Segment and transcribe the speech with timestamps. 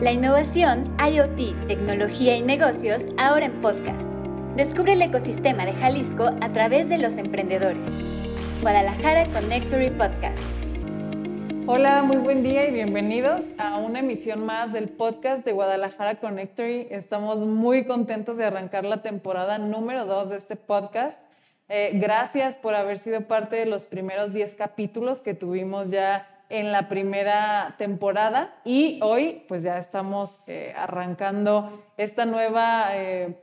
[0.00, 4.08] La innovación, IoT, tecnología y negocios ahora en podcast.
[4.56, 7.88] Descubre el ecosistema de Jalisco a través de los emprendedores.
[8.60, 10.42] Guadalajara Connectory Podcast.
[11.68, 16.88] Hola, muy buen día y bienvenidos a una emisión más del podcast de Guadalajara Connectory.
[16.90, 21.22] Estamos muy contentos de arrancar la temporada número 2 de este podcast.
[21.68, 26.72] Eh, gracias por haber sido parte de los primeros 10 capítulos que tuvimos ya en
[26.72, 33.36] la primera temporada y hoy pues ya estamos eh, arrancando esta nueva eh,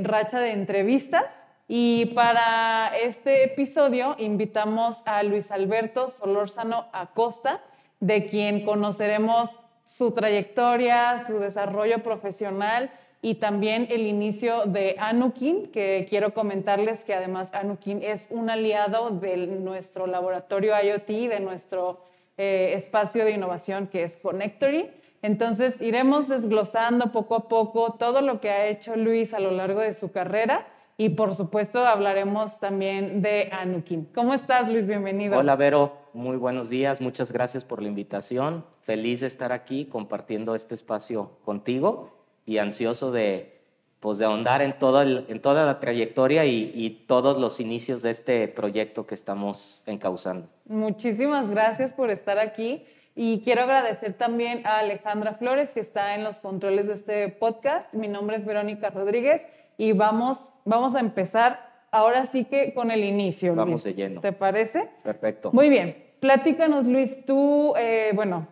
[0.00, 1.46] racha de entrevistas.
[1.68, 7.62] Y para este episodio invitamos a Luis Alberto Solórzano Acosta,
[8.00, 12.90] de quien conoceremos su trayectoria, su desarrollo profesional
[13.22, 19.10] y también el inicio de Anukin, que quiero comentarles que además Anukin es un aliado
[19.10, 22.00] de nuestro laboratorio IoT, de nuestro
[22.36, 24.90] eh, espacio de innovación que es Connectory.
[25.22, 29.80] Entonces iremos desglosando poco a poco todo lo que ha hecho Luis a lo largo
[29.80, 34.06] de su carrera y por supuesto hablaremos también de Anukin.
[34.14, 34.86] ¿Cómo estás, Luis?
[34.86, 35.38] Bienvenido.
[35.38, 35.92] Hola, Vero.
[36.12, 37.00] Muy buenos días.
[37.00, 38.64] Muchas gracias por la invitación.
[38.82, 42.10] Feliz de estar aquí compartiendo este espacio contigo
[42.44, 43.62] y ansioso de,
[44.00, 48.10] pues, de ahondar en, todo en toda la trayectoria y, y todos los inicios de
[48.10, 50.48] este proyecto que estamos encauzando.
[50.72, 52.84] Muchísimas gracias por estar aquí.
[53.14, 57.94] Y quiero agradecer también a Alejandra Flores, que está en los controles de este podcast.
[57.94, 63.04] Mi nombre es Verónica Rodríguez y vamos, vamos a empezar ahora sí que con el
[63.04, 63.54] inicio.
[63.54, 64.22] Vamos de lleno.
[64.22, 64.88] ¿Te parece?
[65.04, 65.50] Perfecto.
[65.52, 65.94] Muy bien.
[66.20, 68.46] Platícanos, Luis, tú, eh, bueno,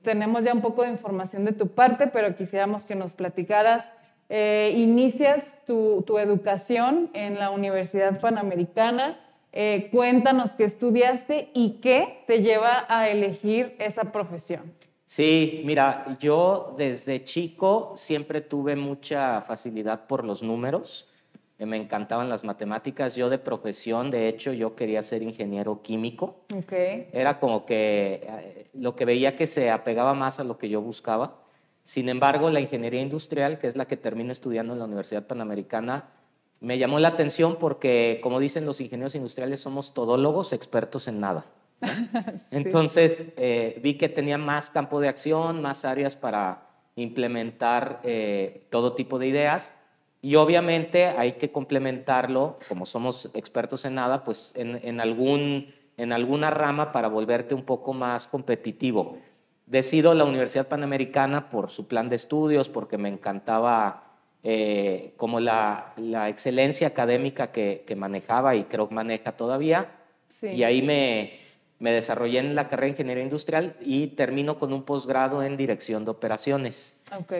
[0.00, 3.92] tenemos ya un poco de información de tu parte, pero quisiéramos que nos platicaras.
[4.30, 9.18] Eh, inicias tu, tu educación en la Universidad Panamericana.
[9.52, 14.72] Eh, cuéntanos qué estudiaste y qué te lleva a elegir esa profesión.
[15.06, 21.10] Sí, mira, yo desde chico siempre tuve mucha facilidad por los números,
[21.66, 26.36] me encantaban las matemáticas, yo de profesión, de hecho, yo quería ser ingeniero químico.
[26.64, 27.08] Okay.
[27.12, 30.80] Era como que eh, lo que veía que se apegaba más a lo que yo
[30.80, 31.36] buscaba.
[31.82, 36.08] Sin embargo, la ingeniería industrial, que es la que termino estudiando en la Universidad Panamericana,
[36.60, 41.46] me llamó la atención porque, como dicen los ingenieros industriales, somos todólogos expertos en nada.
[42.50, 48.94] Entonces eh, vi que tenía más campo de acción, más áreas para implementar eh, todo
[48.94, 49.80] tipo de ideas
[50.22, 56.50] y obviamente hay que complementarlo, como somos expertos en nada, pues en, algún, en alguna
[56.50, 59.16] rama para volverte un poco más competitivo.
[59.64, 64.09] Decido la Universidad Panamericana por su plan de estudios, porque me encantaba
[64.42, 65.92] eh, como la,
[66.28, 69.90] excelencia académica que, manejaba y creo que maneja todavía.
[70.42, 71.40] Y ahí me,
[71.78, 76.04] me desarrollé en la carrera de Ingeniería Industrial y termino con un posgrado en Dirección
[76.04, 77.00] de Operaciones.
[77.18, 77.32] Ok.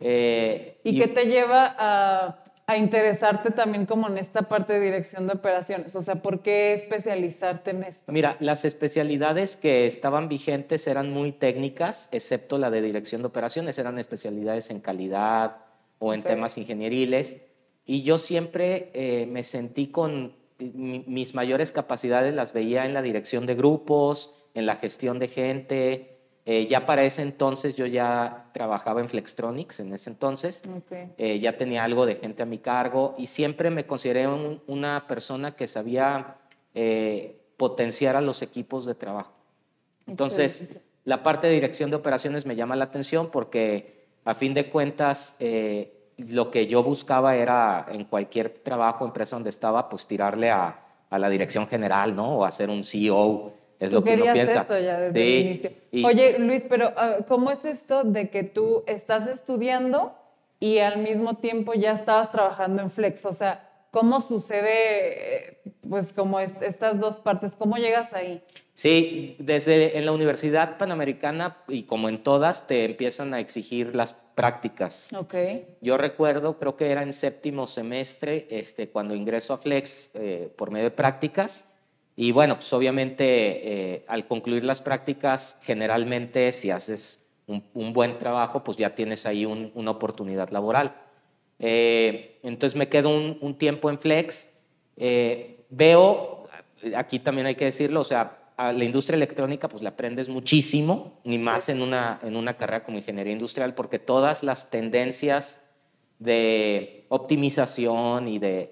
[0.00, 5.26] Eh, ¿Y, qué te lleva a, a, interesarte también como en esta parte de Dirección
[5.26, 5.96] de Operaciones?
[5.96, 8.12] O sea, ¿por qué especializarte en esto?
[8.12, 13.78] Mira, las especialidades que estaban vigentes eran muy técnicas, excepto la de Dirección de Operaciones,
[13.78, 15.56] eran especialidades en calidad
[15.98, 17.42] o en temas ingenieriles.
[17.84, 23.46] Y yo siempre eh, me sentí con mis mayores capacidades las veía en la dirección
[23.46, 26.10] de grupos, en la gestión de gente.
[26.46, 30.62] Eh, ya para ese entonces yo ya trabajaba en Flextronics, en ese entonces.
[31.16, 35.56] Eh, ya tenía algo de gente a mi cargo y siempre me consideré una persona
[35.56, 36.36] que sabía
[36.74, 39.32] eh, potenciar a los equipos de trabajo.
[40.06, 40.64] Entonces,
[41.04, 45.36] la parte de dirección de operaciones me llama la atención porque a fin de cuentas
[46.16, 51.18] lo que yo buscaba era en cualquier trabajo, empresa donde estaba, pues tirarle a, a
[51.18, 52.38] la dirección general, ¿no?
[52.38, 53.52] O hacer un CEO.
[53.78, 54.62] Es lo que uno piensa.
[54.62, 55.70] esto ya desde el inicio.
[56.06, 60.14] Oye, Luis, pero ah, ¿cómo es esto de que tú estás estudiando
[60.60, 63.26] y al mismo tiempo ya estabas trabajando en Flex?
[63.26, 67.54] O sea, ¿cómo sucede, pues, como estas dos partes?
[67.54, 68.42] ¿Cómo llegas ahí?
[68.74, 74.12] Sí, desde en la Universidad Panamericana y como en todas, te empiezan a exigir las
[74.12, 75.12] prácticas.
[75.12, 75.76] Okay.
[75.80, 80.72] Yo recuerdo, creo que era en séptimo semestre, este, cuando ingreso a Flex eh, por
[80.72, 81.72] medio de prácticas.
[82.16, 83.24] Y bueno, pues obviamente
[83.94, 89.44] eh, al concluir las prácticas, generalmente si haces un, buen trabajo, pues ya tienes ahí
[89.44, 91.03] una oportunidad laboral.
[91.66, 94.50] Eh, entonces me quedo un, un tiempo en Flex.
[95.70, 96.46] veo,
[96.94, 101.20] aquí también hay que decirlo, o sea, a la industria electrónica pues la aprendes muchísimo,
[101.24, 105.64] ni más en una, en una carrera como ingeniería industrial, porque todas las tendencias
[106.18, 108.70] de optimización y de,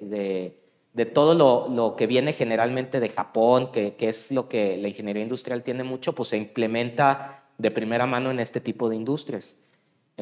[0.93, 4.89] de, todo lo, lo, que viene generalmente de Japón, que, que, es lo que la
[4.89, 9.57] ingeniería industrial tiene mucho, pues se implementa de primera mano en este tipo de industrias.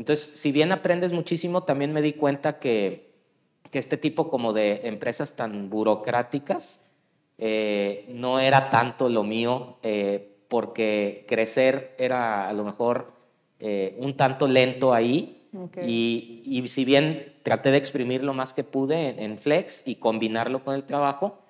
[0.00, 3.12] Entonces, si bien aprendes muchísimo, también me di cuenta que,
[3.70, 6.90] que este tipo como de empresas tan burocráticas
[7.36, 13.12] eh, no era tanto lo mío, eh, porque crecer era a lo mejor
[13.58, 15.36] eh, un tanto lento ahí.
[15.86, 20.64] Y, y, si bien traté de exprimir lo más que pude en, Flex y combinarlo
[20.64, 21.42] con el trabajo,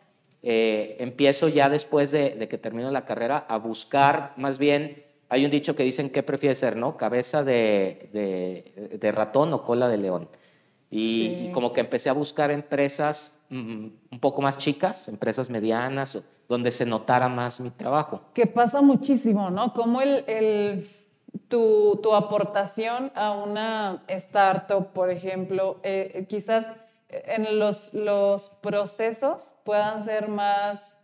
[0.43, 5.50] empiezo ya después de, de que termino la carrera a buscar más bien hay un
[5.50, 6.97] dicho que dicen, ¿qué prefiere ser, no?
[6.97, 8.11] ¿Cabeza de,
[9.00, 10.29] de, ratón o cola de león?
[10.91, 16.19] Y, como que empecé a buscar empresas mm, un poco más chicas, empresas medianas,
[16.49, 18.23] donde se notara más mi trabajo.
[18.35, 19.73] Que pasa muchísimo, ¿no?
[19.73, 20.91] Como el, el
[21.49, 26.75] tu, tu, aportación a una startup, por ejemplo, eh, quizás
[27.09, 30.97] en los, los procesos puedan ser más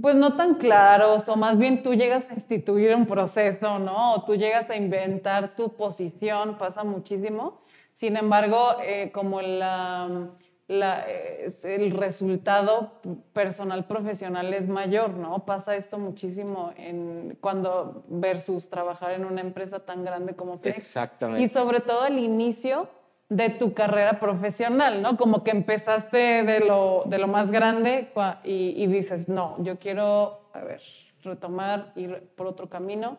[0.00, 4.14] pues no tan claros, o más bien tú llegas a instituir un proceso, ¿no?
[4.14, 7.60] O tú llegas a inventar tu posición, pasa muchísimo.
[7.92, 10.30] Sin embargo, eh, como la,
[10.66, 13.00] el resultado
[13.32, 15.44] personal profesional es mayor, ¿no?
[15.44, 20.78] Pasa esto muchísimo en, cuando versus trabajar en una empresa tan grande como Flex.
[20.78, 21.42] Exactamente.
[21.42, 22.88] Y sobre todo al inicio,
[23.34, 25.16] de tu carrera profesional, ¿no?
[25.16, 28.12] Como que empezaste de lo, de lo más grande
[28.44, 30.80] y, dices, no, yo quiero, a ver,
[31.24, 33.18] retomar, ir por otro camino.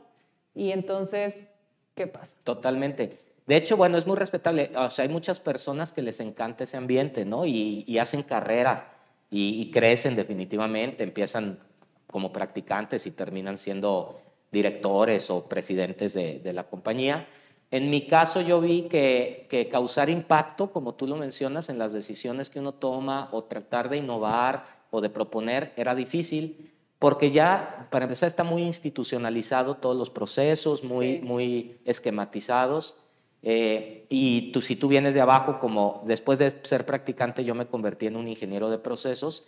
[0.54, 1.50] Y entonces,
[1.96, 2.38] ¿qué pasa?
[2.46, 3.20] Totalmente.
[3.46, 4.72] De hecho, bueno, es muy respetable.
[4.78, 7.46] O sea, hay muchas personas que les encanta ese ambiente, ¿no?
[7.46, 8.94] Y, hacen carrera
[9.30, 11.60] y, crecen definitivamente, empiezan
[12.08, 17.28] como practicantes y terminan siendo directores o presidentes de, de la compañía.
[17.72, 22.50] En mi caso yo vi que, causar impacto, como tú lo mencionas, en las decisiones
[22.50, 28.06] que uno toma o tratar de innovar o de proponer era difícil porque ya, para
[28.06, 32.96] empezar, está muy institucionalizado todos los procesos, muy, muy esquematizados.
[33.44, 37.68] Eh, y tú, si tú vienes de abajo, como después de ser practicante yo me
[37.68, 39.46] convertí en un ingeniero de procesos,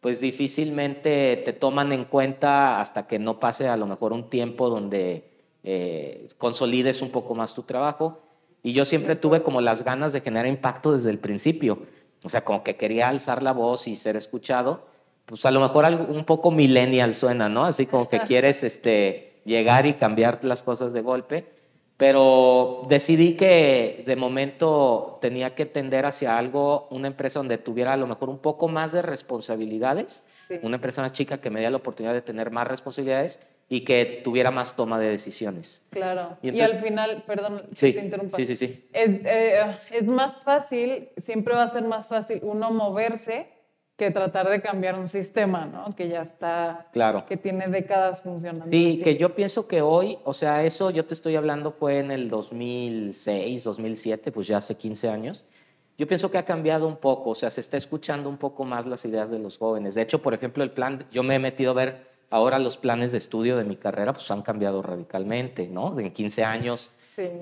[0.00, 4.68] pues difícilmente te toman en cuenta hasta que no pase a lo mejor un tiempo
[4.68, 5.27] donde
[5.64, 8.20] eh, consolides un poco más tu trabajo.
[8.62, 11.82] Y yo siempre tuve como las ganas de generar impacto desde el principio.
[12.24, 14.86] O sea, como que quería alzar la voz y ser escuchado.
[15.26, 17.64] Pues a lo mejor un poco millennial suena, ¿no?
[17.64, 21.58] Así como que quieres este, llegar y cambiar las cosas de golpe.
[21.98, 27.96] Pero decidí que de momento tenía que tender hacia algo, una empresa donde tuviera a
[27.96, 31.78] lo mejor un poco más de responsabilidades, una empresa más chica que me diera la
[31.78, 35.84] oportunidad de tener más responsabilidades y que tuviera más toma de decisiones.
[35.90, 36.38] Claro.
[36.42, 38.36] Y, al final, perdón, sí, te interrumpa.
[38.36, 38.88] Sí, sí, sí.
[38.92, 43.48] Es, eh, es más fácil, siempre va a ser más fácil uno moverse
[43.98, 45.94] que tratar de cambiar un sistema, ¿no?
[45.96, 47.26] Que ya está, claro.
[47.26, 48.70] que tiene décadas funcionando.
[48.70, 52.12] Sí, que yo pienso que hoy, o sea, eso yo te estoy hablando fue en
[52.12, 55.44] el 2006, 2007, pues ya hace 15 años.
[55.98, 58.86] Yo pienso que ha cambiado un poco, o sea, se está escuchando un poco más
[58.86, 59.96] las ideas de los jóvenes.
[59.96, 63.12] De hecho, por ejemplo, el plan, yo me he metido a ver ahora los planes
[63.12, 65.98] de estudio de mi carrera, pues han cambiado radicalmente, ¿no?
[65.98, 66.90] En 15 años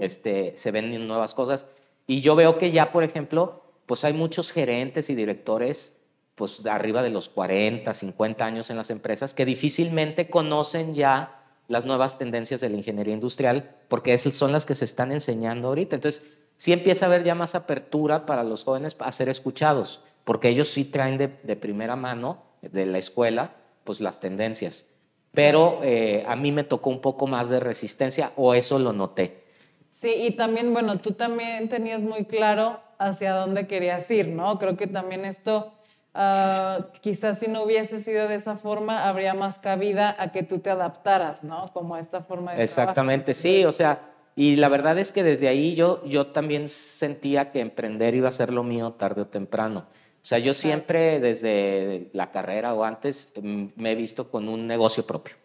[0.01, 1.67] este, se ven nuevas cosas.
[2.07, 5.97] Y yo veo que ya, por ejemplo, pues hay muchos gerentes y directores
[6.35, 11.87] pues arriba de los 40, 50 años en las empresas que difícilmente conocen ya las
[11.87, 15.97] nuevas tendencias de la ingeniería industrial porque esas son las que se están enseñando ahorita.
[15.97, 16.23] Entonces,
[16.57, 20.69] sí empieza a haber ya más apertura para los jóvenes a ser escuchados, porque ellos
[20.69, 23.53] sí traen de, primera mano de la escuela
[23.87, 24.91] pues las tendencias.
[25.33, 29.45] Pero eh, a mí me tocó un poco más de resistencia o eso lo noté.
[29.91, 34.59] Sí, y también, bueno, tú también tenías muy claro hacia dónde querías ir, ¿no?
[34.59, 35.73] Creo que también esto
[36.19, 40.61] Ah, quizás si no hubiese sido de esa forma, habría más cabida a que tú
[40.61, 41.67] te adaptaras, ¿no?
[41.75, 44.01] Como a esta forma de Exactamente, sí, o sea,
[44.35, 48.33] y la verdad es que desde ahí yo, yo también sentía que emprender iba a
[48.33, 49.89] ser lo mío tarde o temprano.
[50.27, 54.67] O sea, yo siempre desde la carrera o antes mm, me he visto con un
[54.67, 55.37] negocio propio.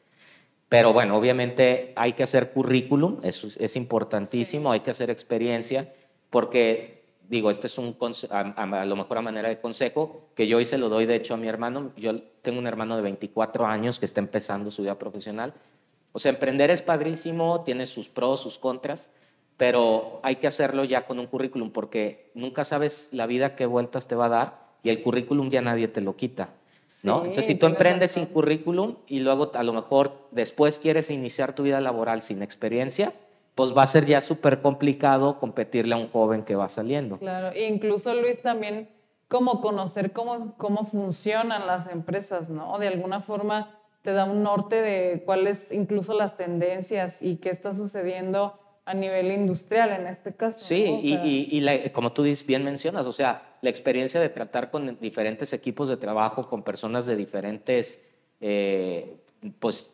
[0.69, 5.93] Pero bueno, obviamente hay que hacer currículum, eso es importantísimo, hay que hacer experiencia,
[6.31, 7.95] porque digo, este es un
[8.31, 11.35] a, lo mejor a manera de consejo, que yo hoy se lo doy de hecho
[11.35, 11.91] a mi hermano.
[11.95, 15.53] Yo tengo un hermano de 24 años que está empezando su vida profesional.
[16.11, 19.11] O sea, emprender es padrísimo, tiene sus pros, sus contras,
[19.57, 24.07] pero hay que hacerlo ya con un currículum porque nunca sabes la vida qué vueltas
[24.07, 26.50] te va a dar y el currículum ya nadie te lo quita.
[27.03, 27.19] ¿no?
[27.19, 31.63] Entonces, si tú emprendes sin currículum y luego a lo mejor después quieres iniciar tu
[31.63, 33.13] vida laboral sin experiencia,
[33.55, 37.17] pues va a ser ya súper complicado competirle a un joven que va saliendo.
[37.17, 38.89] Claro, e incluso Luis también
[39.27, 42.77] como conocer cómo, cómo funcionan las empresas, ¿no?
[42.79, 47.73] De alguna forma te da un norte de cuáles incluso las tendencias y qué está
[47.73, 48.59] sucediendo
[48.91, 50.63] a nivel industrial en este caso.
[50.65, 50.95] Sí, ¿no?
[50.98, 54.19] O y, sea, y- y la- como tú dices, bien mencionas, o sea, la experiencia
[54.19, 58.00] de tratar con diferentes equipos de trabajo, con personas de diferentes
[58.41, 59.17] eh,
[59.60, 59.88] pues,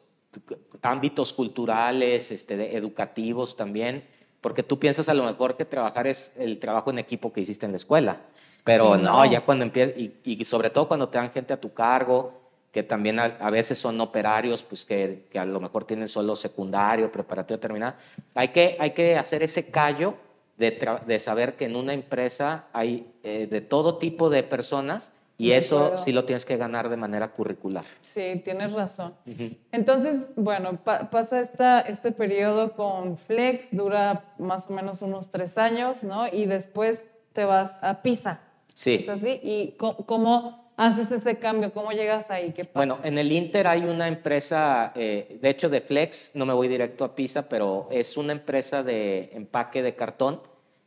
[0.82, 4.04] ámbitos culturales, este, educativos también,
[4.42, 7.66] porque tú piensas a lo mejor que trabajar es el trabajo en equipo que hiciste
[7.66, 8.22] en la escuela,
[8.63, 9.25] pero no.
[9.25, 12.47] ya cuando empiezas, y, y sobre todo cuando te dan gente a tu cargo,
[12.78, 16.36] que también a, a veces son operarios, pues que, que a lo mejor tienen solo
[16.36, 17.96] secundario, preparatorio terminado.
[18.36, 20.14] Hay que, hay que hacer ese callo
[20.58, 25.54] de, de saber que en una empresa hay eh, de todo tipo de personas y
[25.54, 26.06] eso acuerdo.
[26.06, 27.84] sí lo tienes que ganar de manera curricular.
[28.02, 29.16] Sí, tienes razón.
[29.26, 29.56] Ujú.
[29.72, 35.58] Entonces, bueno, pa- pasa esta, este periodo con Flex, dura más o menos unos tres
[35.58, 36.28] años, ¿no?
[36.28, 38.42] Y después te vas a Pisa.
[38.76, 38.98] Sí.
[39.02, 39.40] ¿Es así?
[39.42, 41.74] ¿Y cómo haces ese cambio?
[41.74, 42.54] ¿Cómo llegas ahí?
[42.54, 42.74] ¿Qué pasa?
[42.76, 46.68] Bueno, en el Inter hay una empresa, eh, de hecho de Flex, no me voy
[46.68, 50.42] directo a Pisa, pero es una empresa de empaque de cartón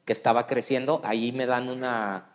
[0.04, 1.02] que estaba creciendo.
[1.04, 2.30] Ahí me dan una,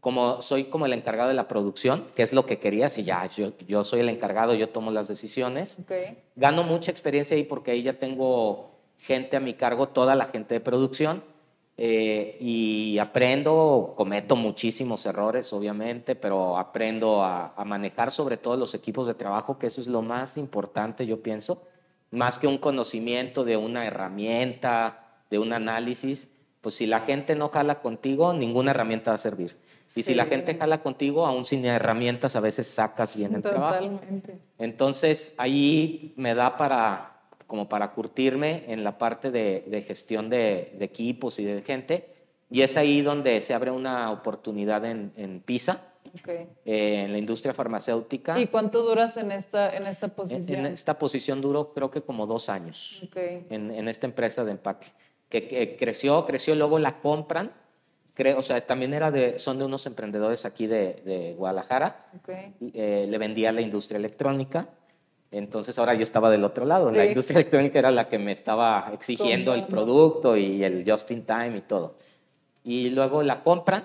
[0.00, 3.26] como soy como el encargado de la producción, que es lo que quería, si ya
[3.26, 5.78] yo, yo soy el encargado, yo tomo las decisiones.
[5.82, 6.16] Ok.
[6.36, 10.54] Gano mucha experiencia ahí porque ahí ya tengo gente a mi cargo, toda la gente
[10.54, 11.22] de producción,
[11.82, 18.74] eh, y aprendo, cometo muchísimos errores, obviamente, pero aprendo a, a manejar sobre todo los
[18.74, 21.62] equipos de trabajo, que eso es lo más importante, yo pienso,
[22.10, 26.28] más que un conocimiento de una herramienta, de un análisis,
[26.60, 29.56] pues si la gente no jala contigo, ninguna herramienta va a servir.
[29.96, 30.30] Y si la Sí.
[30.30, 33.76] gente jala contigo, aún sin herramientas, a veces sacas bien el trabajo.
[33.86, 34.38] Totalmente.
[34.58, 37.09] Entonces, ahí me da para,
[37.50, 42.14] como para curtirme en la parte de, de gestión de, de equipos y de gente.
[42.48, 45.82] Y es ahí donde se abre una oportunidad en, en PISA,
[46.14, 46.28] Ok.
[46.28, 46.46] eh,
[47.04, 48.38] en la industria farmacéutica.
[48.40, 50.60] ¿Y cuánto duras en esta, en esta En, posición?
[50.66, 53.16] en esta posición duró creo que como dos años Ok.
[53.50, 54.86] en, en esta empresa de empaque,
[55.28, 57.52] que, que creció, creció, luego la compran.
[58.14, 62.06] Creo, o sea, también era de, son de unos emprendedores aquí de, de Guadalajara.
[62.16, 62.28] Ok.
[62.74, 64.68] eh, le vendía la industria electrónica.
[65.32, 66.90] Entonces ahora yo estaba del otro lado.
[66.90, 67.08] La Sí.
[67.10, 71.56] industria electrónica era la que me estaba exigiendo el producto y el just in time
[71.58, 71.94] y todo.
[72.64, 73.84] Y luego la compran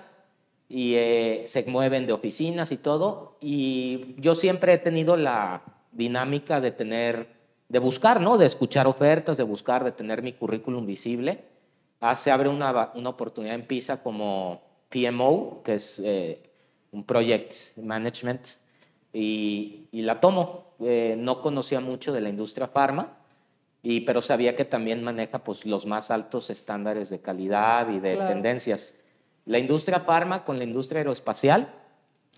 [0.68, 3.36] y eh, se mueven de oficinas y todo.
[3.40, 5.62] Y yo siempre he tenido la
[5.92, 7.28] dinámica de tener,
[7.68, 8.36] de buscar, ¿no?
[8.38, 11.44] De escuchar ofertas, de buscar, de tener mi currículum visible.
[12.00, 14.60] Ah, se abre una, una oportunidad en PISA como
[14.90, 16.42] PMO, que es eh,
[16.90, 18.46] un Project Management,
[19.12, 20.66] y, y la tomo.
[20.80, 23.16] Eh, no conocía mucho de la industria farma,
[23.82, 28.14] y, pero sabía que también maneja pues, los más altos estándares de calidad y de
[28.14, 28.28] Claro.
[28.32, 28.98] tendencias.
[29.46, 31.72] La industria farma con la industria aeroespacial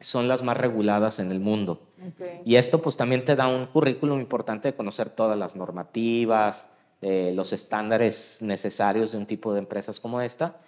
[0.01, 1.89] son las más reguladas en el mundo.
[2.07, 2.43] Ok.
[2.45, 6.69] Y esto pues también te da un currículum importante de conocer todas las normativas,
[7.01, 10.59] eh, los estándares necesarios de un tipo de empresas como esta.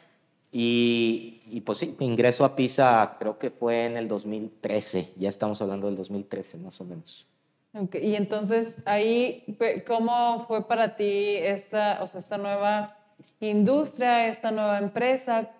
[0.52, 5.28] Y, y, pues sí, mi ingreso a PISA creo que fue en el 2013, ya
[5.28, 7.26] estamos hablando del 2013 más o menos.
[7.72, 12.96] Ok, Y entonces ahí, ¿cómo fue para ti esta, o sea, esta nueva
[13.38, 15.50] industria, esta nueva empresa?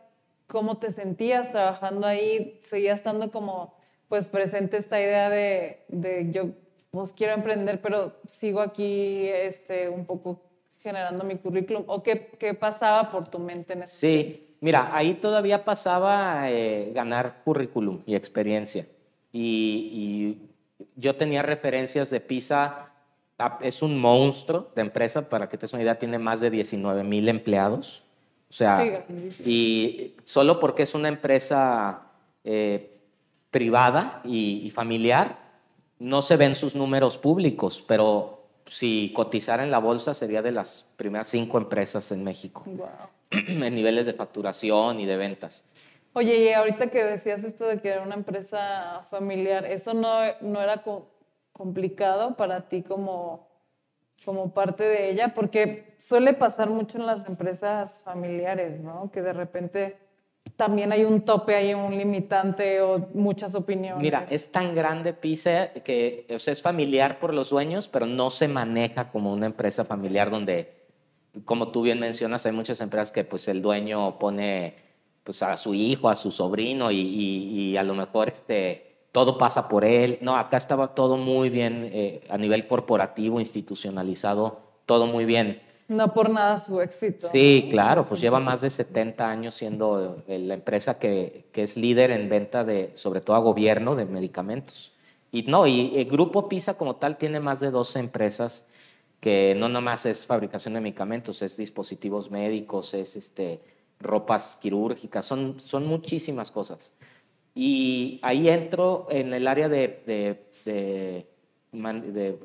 [0.48, 2.58] ¿Cómo te sentías trabajando ahí?
[2.62, 3.74] ¿Seguía estando como,
[4.08, 6.48] pues, presente esta idea de, de yo,
[6.90, 10.42] pues, quiero emprender, pero sigo aquí, este, un poco
[10.80, 11.84] generando mi currículum?
[11.86, 16.92] ¿O qué, qué pasaba por tu mente en ese Sí, mira, ahí todavía pasaba eh,
[16.94, 18.86] ganar currículum y experiencia.
[19.32, 20.48] Y, y
[20.96, 22.90] yo tenía referencias de PISA,
[23.38, 26.50] ah, es un monstruo de empresa, para que te des una idea, tiene más de
[26.50, 28.02] 19 mil empleados.
[28.48, 32.02] O sea, Sí, y solo porque es una empresa
[32.42, 32.98] eh,
[33.50, 35.38] privada y, y familiar,
[35.98, 40.86] no se ven sus números públicos, pero si cotizara en la bolsa sería de las
[40.96, 42.88] primeras cinco empresas en México Wow.
[43.48, 45.64] en niveles de facturación y de ventas.
[46.12, 50.60] Oye, y ahorita que decías esto de que era una empresa familiar, ¿eso no, no
[50.60, 51.08] era co-
[51.52, 53.48] complicado para ti como,
[54.24, 55.32] como parte de ella?
[55.34, 59.10] Porque suele pasar mucho en las empresas familiares, ¿no?
[59.12, 59.98] Que de repente
[60.56, 64.02] también hay un tope, hay un limitante o muchas opiniones.
[64.02, 68.30] Mira, es tan grande PISA que o sea, es familiar por los dueños, pero no
[68.30, 70.79] se maneja como una empresa familiar donde,
[71.44, 74.74] como tú bien mencionas, hay muchas empresas que pues el dueño pone
[75.24, 79.38] pues a su hijo, a su sobrino y, y- y a lo mejor este, todo
[79.38, 80.18] pasa por él.
[80.22, 85.60] No, acá estaba todo muy bien eh, a nivel corporativo, institucionalizado, todo muy bien.
[85.88, 87.26] No por nada su éxito.
[87.28, 91.76] Sí, claro, pues lleva más de 70 años siendo eh, la empresa que, que es
[91.76, 94.92] líder en venta de, sobre todo a gobierno, de medicamentos.
[95.32, 98.68] Y no, y el grupo PISA como tal tiene más de 12 empresas
[99.20, 103.60] que no nomás es fabricación de medicamentos, es dispositivos médicos, es este,
[104.00, 106.94] ropas quirúrgicas, son, son muchísimas cosas.
[107.54, 110.02] Y ahí entro en el área de,
[110.64, 111.26] de,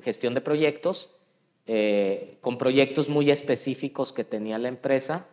[0.01, 1.11] gestión de proyectos,
[1.67, 5.27] eh, con proyectos muy específicos que tenía la empresa.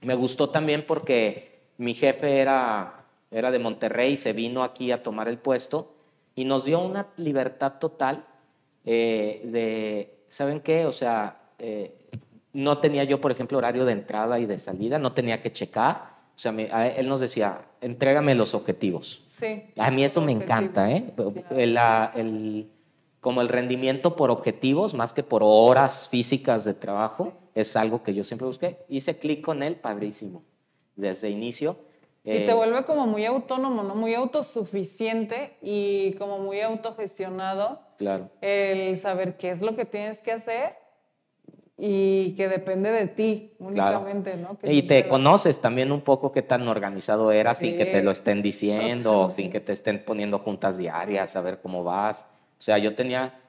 [0.00, 5.28] Me gustó también porque mi jefe era, era de Monterrey, se vino aquí a tomar
[5.28, 5.92] el puesto
[6.34, 8.24] y nos dio una libertad total
[8.84, 10.86] eh, de, ¿saben qué?
[10.86, 12.08] O sea, eh,
[12.52, 16.18] no tenía yo, por ejemplo, horario de entrada y de salida, no tenía que checar.
[16.34, 16.52] O sea,
[16.88, 19.24] él nos decía, entrégame los objetivos.
[19.26, 19.64] Sí.
[19.76, 21.12] A mí eso me encanta, ¿eh?
[21.50, 22.70] El,
[23.20, 28.14] como el rendimiento por objetivos, más que por horas físicas de trabajo, es algo que
[28.14, 28.78] yo siempre busqué.
[28.88, 30.44] Hice clic con él, padrísimo,
[30.94, 31.76] desde inicio.
[32.34, 33.94] Y te eh, vuelve como muy autónomo, ¿no?
[33.94, 37.80] Muy autosuficiente y como muy autogestionado.
[37.96, 38.30] Claro.
[38.40, 40.76] El saber qué es lo que tienes que hacer
[41.80, 44.58] y que depende de ti únicamente, ¿no?
[44.64, 48.42] y te conoces también un poco qué tan organizado eras sin que te lo estén
[48.42, 52.26] diciendo, sin que te estén poniendo juntas diarias, a ver cómo vas.
[52.58, 53.40] O sea, yo tenía,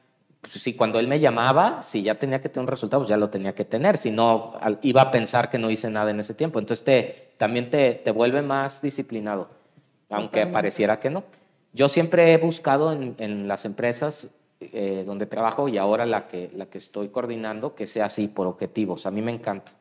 [0.47, 3.29] sí, cuando él me llamaba, si ya tenía que tener un resultado, pues ya lo
[3.29, 6.59] tenía que tener, si no, iba a pensar que no hice nada en ese tiempo.
[6.59, 9.49] Entonces te, también te, te vuelve más disciplinado,
[10.09, 11.23] aunque pareciera que no.
[11.73, 14.29] Yo siempre he buscado en, en las empresas
[14.61, 18.45] eh, donde trabajo y ahora la que, la que estoy coordinando, que sea así, por
[18.45, 19.05] objetivos.
[19.05, 19.71] A mí me encanta.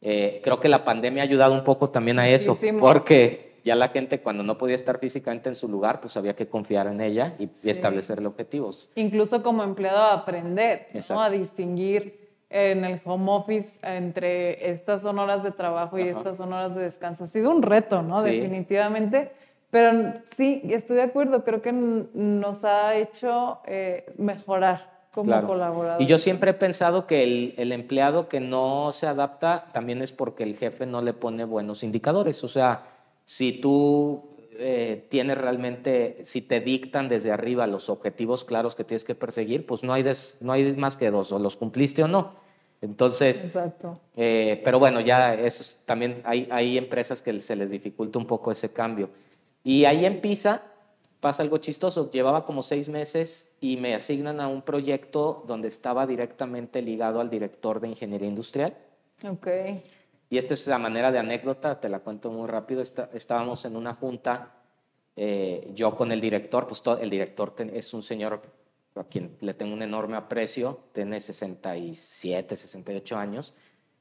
[0.00, 3.88] Eh, creo que la pandemia ha ayudado un poco también a eso, porque ya la
[3.88, 7.34] gente cuando no podía estar físicamente en su lugar, pues había que confiar en ella
[7.38, 8.88] y, establecerle objetivos.
[8.94, 11.20] Incluso como empleado a aprender, ¿no?
[11.20, 16.52] a distinguir en el home office entre estas son horas de trabajo y estas son
[16.52, 17.24] horas de descanso.
[17.24, 18.22] Ha sido un reto, ¿no?
[18.22, 19.32] Definitivamente.
[19.70, 26.06] Pero sí, estoy de acuerdo, creo que nos ha hecho eh, mejorar como colaboradores.
[26.06, 30.12] Y yo siempre he pensado que el, el, empleado que no se adapta también es
[30.12, 32.42] porque el jefe no le pone buenos indicadores.
[32.44, 32.82] O sea,
[33.28, 39.04] si tú eh, tienes realmente, si te dictan desde arriba los objetivos claros que tienes
[39.04, 40.02] que perseguir, pues no hay,
[40.40, 42.36] no hay más que dos, o los cumpliste o no.
[42.80, 44.00] Entonces, Exacto.
[44.16, 48.50] Eh, pero bueno, ya eso también hay, hay empresas que se les dificulta un poco
[48.50, 49.10] ese cambio.
[49.62, 50.62] Y ahí en Pisa
[51.20, 52.10] pasa algo chistoso.
[52.10, 57.28] Llevaba como seis meses y me asignan a un proyecto donde estaba directamente ligado al
[57.28, 58.74] director de ingeniería industrial.
[59.28, 59.48] Ok.
[60.30, 62.82] Y esta es la manera de anécdota, te la cuento muy rápido.
[62.82, 64.52] estábamos en una junta,
[65.16, 68.42] eh, yo con el director, pues el director es un señor
[68.94, 73.54] a quien le tengo un enorme aprecio, tiene 67, 68 años.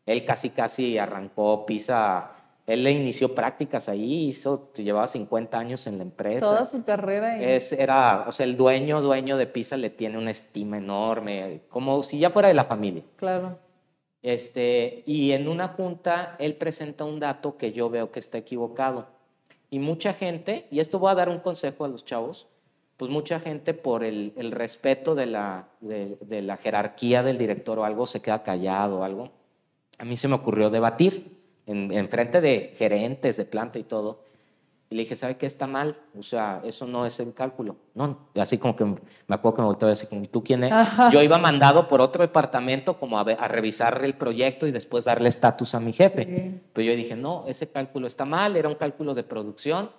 [0.05, 2.37] Él casi, casi arrancó Pisa
[2.67, 6.45] él le inició prácticas ahí, hizo, llevaba 50 años en la empresa.
[6.45, 7.41] Toda su carrera.
[7.41, 12.03] Es, era, o sea, el dueño, dueño de Pisa le tiene una estima enorme, como
[12.03, 13.03] si ya fuera de la familia.
[13.15, 13.57] Claro.
[14.23, 19.07] Este, y en una junta, él presenta un dato que yo veo que está equivocado.
[19.69, 22.47] Y mucha gente, y esto voy a dar un consejo a los chavos,
[22.97, 27.85] pues mucha gente por el, el respeto de la, de, la jerarquía del director o
[27.85, 29.29] algo se queda callado o algo.
[29.99, 34.23] A mí se me ocurrió debatir en, frente de gerentes de planta y todo.
[34.89, 35.97] Y le dije, ¿sabe qué está mal?
[36.17, 37.75] O sea, eso no es el cálculo.
[37.93, 38.95] No, así como que me
[39.27, 40.73] acuerdo que me volteó a decir, ¿tú quién es?
[41.11, 45.27] Yo iba mandado por otro departamento como a, a revisar el proyecto y después darle
[45.27, 46.61] estatus a mi jefe.
[46.71, 49.91] Pero yo dije, no, ese cálculo está mal, era un cálculo de producción.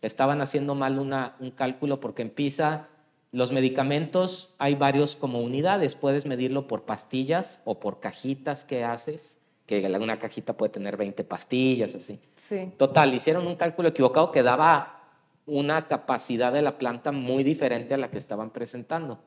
[0.00, 2.88] Estaban haciendo mal una, un cálculo porque en PISA
[3.30, 5.94] los medicamentos hay varios como unidades.
[5.94, 11.24] Puedes medirlo por pastillas o por cajitas que haces que una cajita puede tener 20
[11.24, 12.20] pastillas, así.
[12.34, 12.72] Sí.
[12.76, 15.00] Total, hicieron un cálculo equivocado que daba
[15.46, 19.18] una capacidad de la planta muy diferente a la que estaban presentando.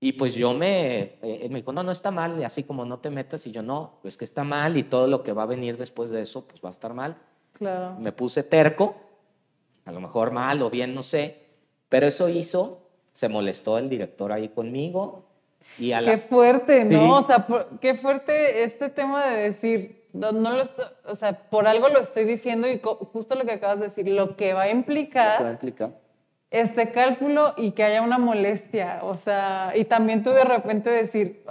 [0.00, 2.98] Y pues yo me, eh, me dijo, no, no está mal, y así como no
[2.98, 5.46] te metas, y yo no, pues que está mal, y todo lo que va a
[5.46, 7.16] venir después de eso, pues va a estar mal.
[7.52, 7.96] Claro.
[8.00, 8.96] Me puse terco,
[9.84, 11.44] a lo mejor mal o bien, no sé,
[11.88, 15.24] pero eso hizo, se molestó el director ahí conmigo,
[15.78, 17.16] Qué fuerte, ¿no?
[17.16, 17.46] O sea,
[17.80, 20.62] qué fuerte este tema de decir, no, lo
[21.06, 22.80] o sea, por algo lo estoy diciendo y
[23.12, 26.00] justo lo que acabas de decir, lo que va a implicar, va a implicar?
[26.50, 31.42] este cálculo y que haya una molestia, o sea, y también tú de repente decir...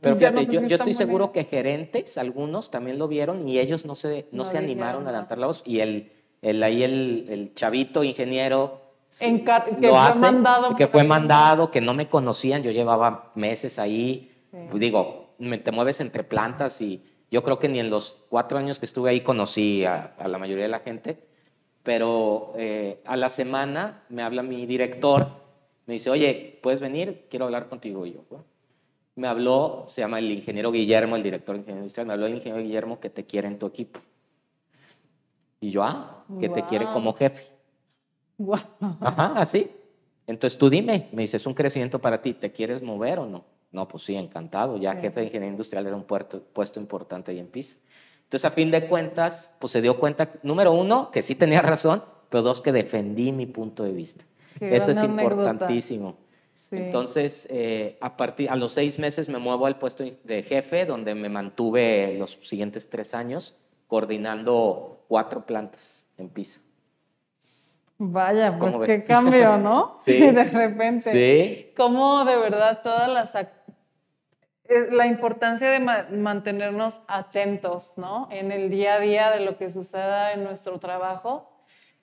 [0.00, 3.96] Pero fíjate, yo, yo, estoy seguro que gerentes, algunos también lo vieron y ellos no
[3.96, 5.62] se, no, se animaron a levantar la voz.
[5.66, 8.87] Y el, el, ahí el, el chavito ingeniero
[9.80, 10.74] que fue mandado.
[10.74, 14.30] Que fue mandado, que no me conocían, yo llevaba meses ahí,
[14.74, 18.78] digo, me, te mueves entre plantas y yo creo que ni en los cuatro años
[18.78, 21.18] que estuve ahí conocí a, la mayoría de la gente,
[21.82, 25.28] pero eh, a la semana me habla mi director,
[25.86, 27.26] me dice, oye, ¿puedes venir?
[27.30, 28.04] Quiero hablar contigo.
[28.04, 28.24] Y yo,
[29.16, 32.34] me habló, se llama el ingeniero Guillermo, el director de ingeniería industrial, me habló el
[32.34, 34.00] ingeniero Guillermo que te quiere en tu equipo.
[35.60, 37.57] Y yo, ah, que te quiere como jefe.
[38.38, 38.58] Wow.
[39.00, 39.70] Ajá, así.
[40.26, 43.44] Entonces tú dime, me dice, es un crecimiento para ti, ¿te quieres mover o no?
[43.72, 44.76] No, pues sí, encantado.
[44.78, 45.00] Ya Sí.
[45.02, 47.76] jefe de ingeniería industrial era un puerto- puesto importante ahí en PISA.
[48.24, 52.02] Entonces, a fin de cuentas, pues se dio cuenta, número uno, que sí tenía razón,
[52.28, 54.24] pero dos, que defendí mi punto de vista.
[54.58, 56.16] Qué Eso es importantísimo.
[56.52, 56.76] Sí.
[56.76, 61.14] Entonces, eh, a, partir, a los seis meses me muevo al puesto de jefe, donde
[61.14, 66.60] me mantuve los siguientes tres años coordinando cuatro plantas en PISA.
[67.98, 69.04] Vaya, pues ¿Cómo qué ves?
[69.06, 69.94] cambio, ¿no?
[69.98, 70.18] Sí.
[70.32, 71.12] De repente.
[71.12, 73.34] Sí, Cómo de verdad todas las...
[73.34, 73.48] eh,
[74.90, 78.28] La importancia de ma- mantenernos atentos, ¿no?
[78.30, 81.54] En el día a día de lo que suceda en nuestro trabajo.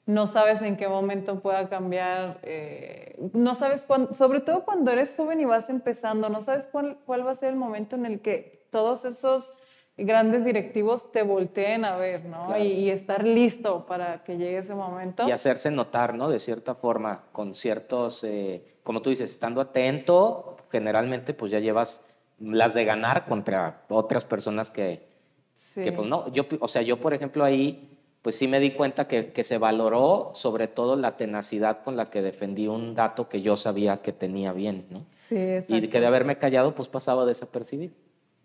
[0.06, 2.40] No sabes en qué momento pueda cambiar.
[2.44, 6.98] eh, no sabes cuándo, sobre todo cuando eres joven y vas empezando, no sabes cuál,
[7.06, 9.54] cuál va a ser el momento en el que todos esos
[9.98, 12.48] grandes directivos te volteen a ver, ¿no?
[12.48, 12.64] Claro.
[12.64, 15.28] Y, y estar listo para que llegue ese momento.
[15.28, 16.30] y hacerse notar, ¿no?
[16.30, 22.06] De cierta forma, con ciertos, eh, como tú dices, estando atento, generalmente pues ya llevas
[22.40, 25.14] las de ganar contra otras personas que,
[25.54, 25.84] Sí.
[25.86, 29.08] que pues no, yo, o sea, yo por ejemplo ahí, pues sí me di cuenta
[29.08, 33.42] que, que se valoró sobre todo la tenacidad con la que defendí un dato que
[33.42, 35.06] yo sabía que tenía bien, ¿no?
[35.16, 35.90] Sí, Y exacto.
[35.90, 37.94] que de haberme callado, pues pasaba desapercibido.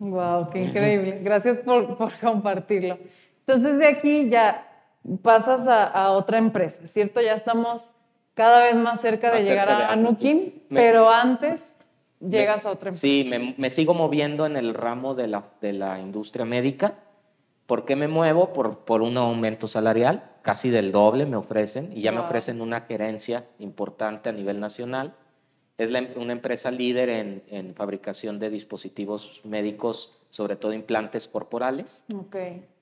[0.01, 1.19] Wow, qué increíble.
[1.21, 2.97] Gracias por, por compartirlo.
[3.39, 4.67] Entonces de aquí ya
[5.21, 7.21] pasas a, a otra empresa, ¿cierto?
[7.21, 7.93] Ya estamos
[8.33, 10.63] cada vez más cerca de llegar de a Anukin.
[10.69, 11.75] Me- pero antes
[12.19, 12.99] llegas a otra empresa.
[13.01, 16.95] Sí, me, me sigo moviendo en el ramo de la, de la industria médica.
[17.67, 18.53] ¿Por qué me muevo?
[18.53, 22.81] Por, por un aumento salarial, casi del doble me ofrecen, y ya me ofrecen una
[22.81, 25.13] gerencia importante a nivel nacional.
[25.81, 31.27] Es la em- una empresa líder en, en fabricación de dispositivos médicos, sobre todo implantes
[31.27, 32.35] corporales, Ok.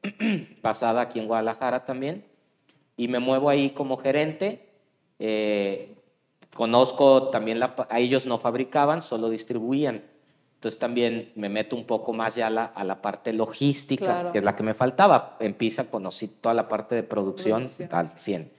[0.62, 2.26] basada aquí en Guadalajara también.
[2.98, 4.68] Y me muevo ahí como gerente.
[5.18, 5.94] Eh,
[6.54, 10.04] conozco también, la, a ellos no fabricaban, solo distribuían.
[10.56, 14.32] Entonces también me meto un poco más ya a la, a la parte logística, Claro.
[14.34, 15.38] que es la que me faltaba.
[15.40, 18.52] En PISA conocí toda la parte de producción, Producción, al 100.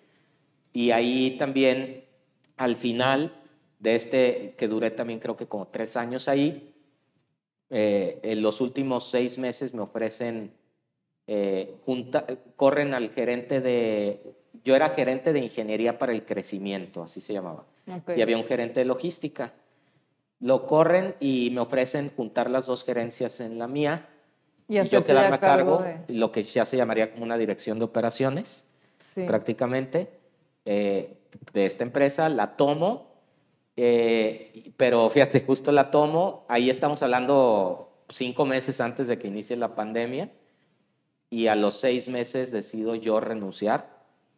[0.72, 2.04] Y ahí también,
[2.56, 3.34] al final
[3.80, 6.72] de este, que duré también creo que como tres años ahí,
[7.70, 10.52] eh, en los últimos seis meses me ofrecen,
[11.26, 14.22] eh, junta- corren al gerente de,
[14.64, 17.64] yo era gerente de ingeniería para el crecimiento, así se llamaba,
[18.14, 19.52] y había un gerente de logística.
[20.40, 24.08] Lo corren y me ofrecen juntar las dos gerencias en la mía
[24.68, 27.78] y y yo quedarme a cargo, de- lo que ya se llamaría como una dirección
[27.78, 28.66] de operaciones
[28.98, 29.24] Sí.
[29.26, 30.08] prácticamente
[30.66, 31.14] eh,
[31.54, 33.09] de esta empresa, la tomo,
[33.82, 39.56] eh, pero fíjate, justo la tomo, ahí estamos hablando cinco meses antes de que inicie
[39.56, 40.30] la pandemia
[41.30, 43.88] y a los seis meses decido yo renunciar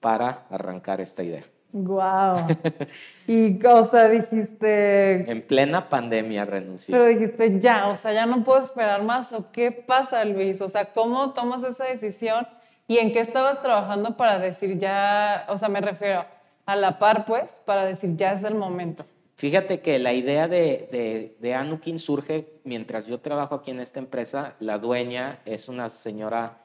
[0.00, 1.44] para arrancar esta idea.
[1.72, 2.46] Wow.
[3.26, 6.92] Y, o sea, dijiste, En plena pandemia renuncié.
[6.92, 9.33] pero dijiste ya, o sea, ya no puedo esperar más.
[9.33, 10.61] ¿O qué pasa, Luis?
[10.61, 12.46] O sea, ¿cómo tomas esa decisión?
[12.87, 16.26] ¿Y en qué estabas trabajando para decir ya, o sea, me refiero
[16.66, 19.05] a la par, pues, para decir ya es el momento?
[19.37, 24.57] Fíjate que la idea de, de, Anukin surge mientras yo trabajo aquí en esta empresa.
[24.61, 26.62] La dueña es una señora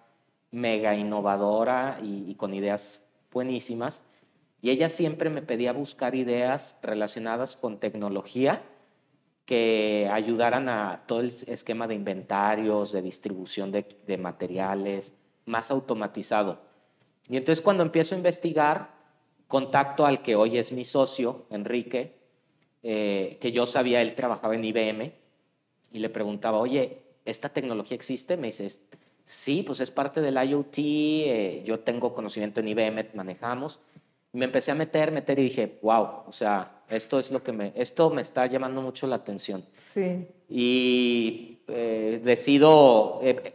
[0.51, 4.03] mega innovadora y, y con ideas buenísimas.
[4.61, 8.61] Y ella siempre me pedía buscar ideas relacionadas con tecnología
[9.45, 16.59] que ayudaran a todo el esquema de inventarios, de distribución de, de materiales, más automatizado.
[17.29, 18.93] Y entonces cuando empiezo a investigar,
[19.47, 22.16] contacto al que hoy es mi socio, Enrique,
[22.89, 25.11] eh, que yo sabía, él trabajaba en IBM,
[25.91, 28.37] y le preguntaba, oye, ¿esta tecnología existe?
[28.37, 28.81] Me dice, "Es-
[29.25, 33.79] sí, pues es parte del IoT, eh, yo tengo conocimiento en IBM, manejamos.
[34.31, 37.73] Me empecé a meter, meter y dije, wow, o sea, esto es lo que me,
[37.75, 39.65] esto me está llamando mucho la atención.
[39.77, 40.25] Sí.
[40.47, 43.53] Y eh, decido, eh,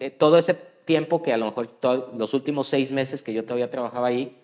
[0.00, 3.44] eh, todo ese tiempo que a lo mejor to- los últimos seis meses que yo
[3.44, 4.36] todavía trabajaba ahí,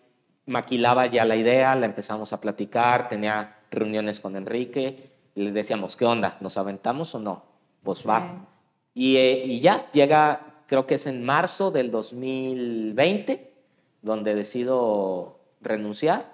[0.47, 5.97] maquilaba ya la idea, la empezamos a platicar, tenía reuniones con Enrique, y le decíamos,
[5.97, 6.37] ¿qué onda?
[6.41, 7.43] ¿Nos aventamos o no?
[7.83, 8.09] Pues Sí.
[8.09, 8.47] va.
[8.95, 13.53] Y, eh, y ya, llega, creo que es en marzo del 2020,
[14.03, 16.33] donde decido renunciar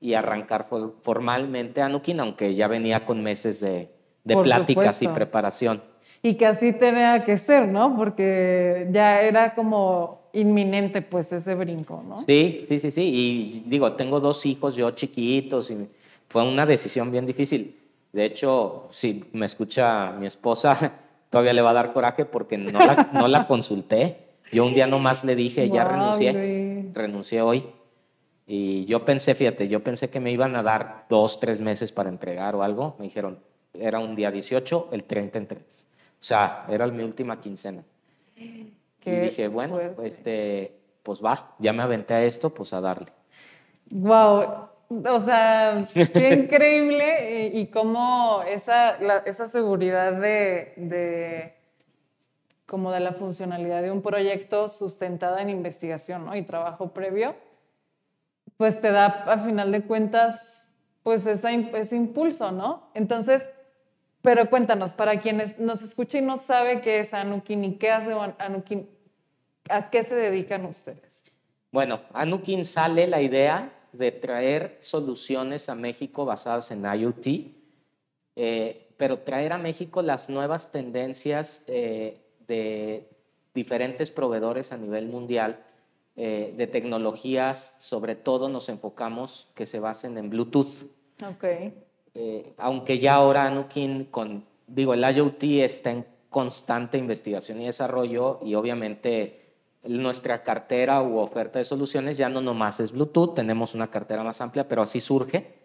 [0.00, 3.90] y arrancar for- formalmente a Nukin, aunque ya venía con meses de,
[4.24, 5.14] de pláticas y supuesto.
[5.14, 5.82] preparación.
[6.22, 7.96] Y que así tenía que ser, ¿no?
[7.96, 12.16] Porque ya era como inminente, pues, ese brinco, ¿no?
[12.16, 13.02] Sí, sí, sí, sí.
[13.12, 15.86] Y digo, tengo dos hijos yo chiquitos y
[16.30, 17.76] fue una decisión bien difícil.
[18.12, 20.92] De hecho, si me escucha mi esposa,
[21.30, 24.16] todavía le va a dar coraje porque no la, no la consulté.
[24.52, 26.94] Yo un día nomás le dije, ya Wow, renuncié, Luis.
[26.94, 27.66] renuncié hoy.
[28.46, 32.08] Y yo pensé, fíjate, yo pensé que me iban a dar dos, tres meses para
[32.08, 32.96] entregar o algo.
[32.98, 33.38] Me dijeron,
[33.74, 35.86] era un día 18, el 30 entregas.
[36.20, 37.84] O sea, era mi última quincena.
[38.36, 40.06] y Qué dije, bueno, fuerte.
[40.06, 40.72] este,
[41.04, 43.06] pues va, ya me aventé a esto, pues a darle.
[43.90, 51.54] Wow, o sea, qué increíble y, y cómo esa, la- esa seguridad de, de-
[52.66, 56.36] como de la funcionalidad de un proyecto sustentada en investigación ¿no?
[56.36, 57.34] y trabajo previo,
[58.56, 60.66] pues te da a final de cuentas
[61.02, 62.90] pues esa ese impulso, ¿no?
[62.94, 63.48] Entonces,
[64.22, 68.12] pero cuéntanos, para quienes nos escuchan y no sabe qué es Anukin y qué hace
[68.38, 68.86] Anukin,
[69.70, 71.24] ¿a qué se dedican ustedes?
[71.72, 77.26] Bueno, Anukin sale la idea de traer soluciones a México basadas en IoT,
[78.36, 83.08] eh, pero traer a México las nuevas tendencias eh, de
[83.54, 85.64] diferentes proveedores a nivel mundial
[86.16, 90.86] eh, de tecnologías, sobre todo nos enfocamos que se basen en Bluetooth.
[91.26, 91.44] Ok.
[92.14, 98.40] Eh, aunque ya ahora Anukin, con, digo, el IoT está en constante investigación y desarrollo
[98.42, 99.39] y obviamente
[99.84, 104.40] nuestra cartera u oferta de soluciones ya no nomás es Bluetooth, tenemos una cartera más
[104.40, 105.58] amplia, pero así surge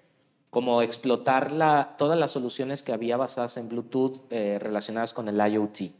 [0.50, 5.36] como explotar la, todas las soluciones que había basadas en Bluetooth eh, relacionadas con el
[5.36, 5.92] IoT.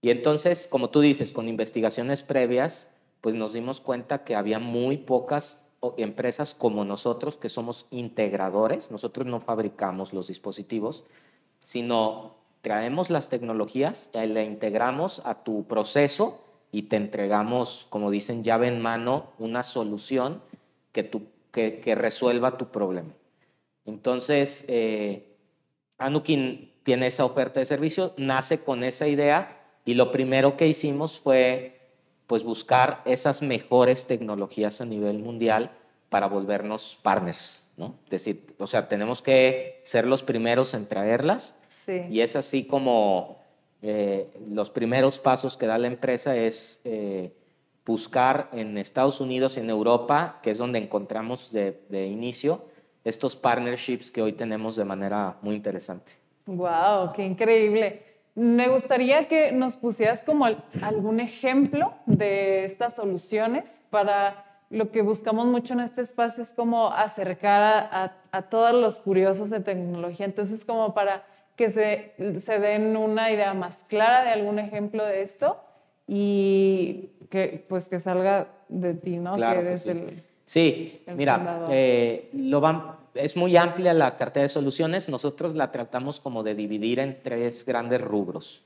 [0.00, 4.96] Y entonces, como tú dices, con investigaciones previas, pues nos dimos cuenta que había muy
[4.96, 5.66] pocas
[5.98, 8.90] empresas como nosotros que somos integradores.
[8.90, 11.04] Nosotros no fabricamos los dispositivos,
[11.58, 16.43] sino traemos las tecnologías, eh, le integramos a tu proceso
[16.74, 20.42] y te entregamos, como dicen, llave en mano, una solución
[20.90, 23.10] que, tu- que, que resuelva tu problema.
[23.86, 25.36] Entonces, eh,
[25.98, 31.20] Anukin tiene esa oferta de servicio, nace con esa idea y lo primero que hicimos
[31.20, 31.78] fue
[32.26, 35.70] pues buscar esas mejores tecnologías a nivel mundial
[36.08, 37.94] para volvernos partners, ¿no?
[38.04, 42.02] Es decir, o sea, tenemos que ser los primeros en traerlas Sí.
[42.10, 43.43] y es así como
[43.86, 47.32] eh, los primeros pasos que da la empresa es eh,
[47.84, 52.62] buscar en Estados Unidos en Europa, que es donde encontramos de, de inicio
[53.04, 56.12] estos partnerships que hoy tenemos de manera muy interesante.
[56.46, 58.02] Wow, qué increíble.
[58.34, 65.02] Me gustaría que nos pusieras como al- algún ejemplo de estas soluciones para lo que
[65.02, 69.60] buscamos mucho en este espacio es como acercar a, a- a todos los curiosos de
[69.60, 70.24] tecnología.
[70.24, 75.22] Entonces, como para que se, se den una idea más clara de algún ejemplo de
[75.22, 75.60] esto
[76.06, 79.34] y que pues que salga de ti, ¿no?
[79.36, 79.90] Claro que que eres sí.
[79.90, 80.22] el...
[80.46, 85.08] Sí, el mira, eh, lo van- es muy amplia la cartera de soluciones.
[85.08, 88.62] Nosotros la tratamos como de dividir en tres grandes rubros.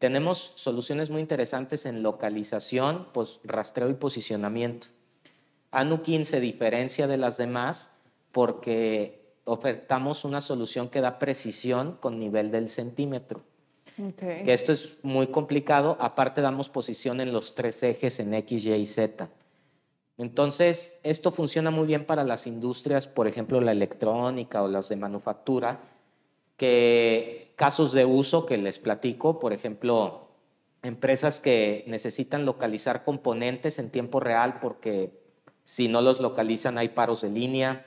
[0.00, 4.88] Tenemos soluciones muy interesantes en localización, pues, rastreo y posicionamiento.
[5.70, 7.92] Anukin se diferencia de las demás
[8.32, 13.42] porque ofertamos una solución que da precisión con nivel del centímetro
[14.16, 15.96] que esto es muy complicado.
[16.00, 19.28] Aparte damos posición en los tres ejes en X, Y y Z.
[20.18, 24.96] Entonces, esto funciona muy bien para las industrias, por ejemplo, la electrónica o las de
[24.96, 25.80] manufactura,
[26.56, 30.28] que casos de uso que les platico, por ejemplo,
[30.82, 35.12] empresas que necesitan localizar componentes en tiempo real porque
[35.64, 37.86] si no los localizan hay paros de línea,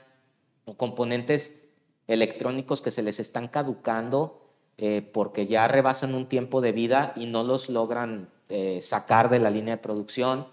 [0.74, 1.62] componentes
[2.06, 4.42] electrónicos que se les están caducando
[4.78, 9.38] eh, porque ya rebasan un tiempo de vida y no los logran eh, sacar de
[9.38, 10.48] la línea de producción.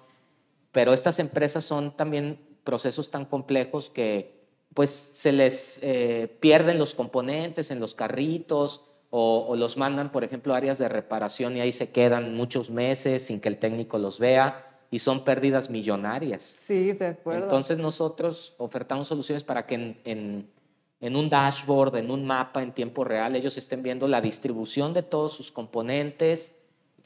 [0.72, 6.96] Pero estas empresas son también procesos tan complejos que pues se les eh, pierden los
[6.96, 11.62] componentes en los carritos o, o los mandan, por ejemplo, a áreas de reparación y
[11.62, 16.44] ahí se quedan muchos meses sin que el técnico los vea y son pérdidas millonarias.
[16.44, 17.42] Sí, de acuerdo.
[17.42, 20.50] Entonces nosotros ofertamos soluciones para que en, en-
[21.02, 25.02] en un dashboard, en un mapa en tiempo real, ellos estén viendo la distribución de
[25.02, 26.56] todos sus componentes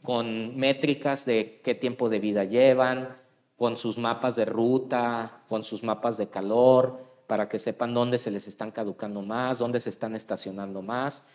[0.03, 3.15] con métricas de qué tiempo de vida llevan,
[3.55, 8.31] con sus mapas de ruta, con sus mapas de calor, para que sepan dónde se
[8.31, 11.27] les están caducando más, dónde se están estacionando más.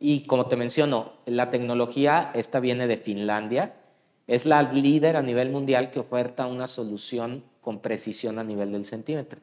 [0.00, 3.76] Y como te menciono, la tecnología, esta viene de Finlandia,
[4.30, 8.84] es la líder a nivel mundial que oferta una solución con precisión a nivel del
[8.84, 9.40] centímetro.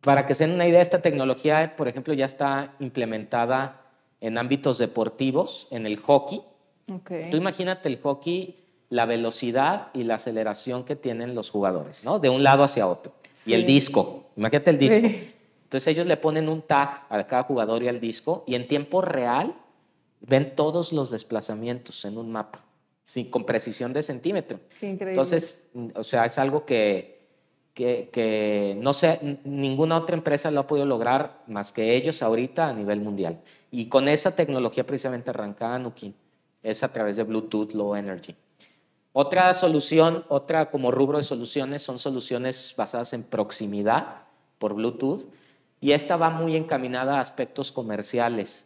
[0.00, 3.82] Para que se den una idea, esta tecnología, por ejemplo, ya está implementada
[4.20, 6.42] en ámbitos deportivos, en el hockey.
[6.92, 7.12] Ok.
[7.30, 8.56] Tú imagínate el hockey,
[8.88, 12.18] la velocidad y la aceleración que tienen los jugadores, ¿no?
[12.18, 13.12] De un lado hacia otro.
[13.34, 13.52] Sí.
[13.52, 15.08] Y el disco, imagínate el disco.
[15.08, 15.32] Sí.
[15.62, 19.00] Entonces ellos le ponen un tag a cada jugador y al disco y en tiempo
[19.00, 19.54] real
[20.20, 22.64] ven todos los desplazamientos en un mapa,
[23.06, 24.58] sin, con precisión de centímetro.
[24.82, 25.12] increíble.
[25.12, 25.62] Entonces,
[25.94, 27.20] o sea, es algo que,
[27.72, 32.68] que, que, no sé, ninguna otra empresa lo ha podido lograr más que ellos ahorita
[32.68, 33.40] a nivel mundial.
[33.70, 36.14] Y con esa tecnología precisamente arrancada Nuki,
[36.64, 38.34] es a través de Bluetooth Low Energy.
[39.12, 44.24] Otra solución, otra como rubro de soluciones son soluciones basadas en proximidad
[44.58, 45.26] por Bluetooth
[45.80, 48.65] y esta va muy encaminada a aspectos comerciales.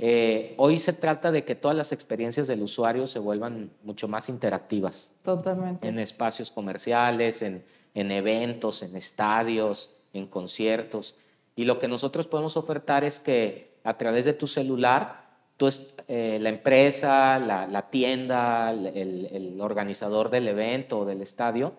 [0.00, 4.28] Eh, hoy se trata de que todas las experiencias del usuario se vuelvan mucho más
[4.28, 5.10] interactivas.
[5.22, 5.88] Totalmente.
[5.88, 11.16] En espacios comerciales, en, en eventos, en estadios, en conciertos.
[11.56, 15.68] Y lo que nosotros podemos ofertar es que a través de tu celular, tú,
[16.06, 21.72] eh, la empresa, la, la tienda, el, el, organizador del evento o del estadio,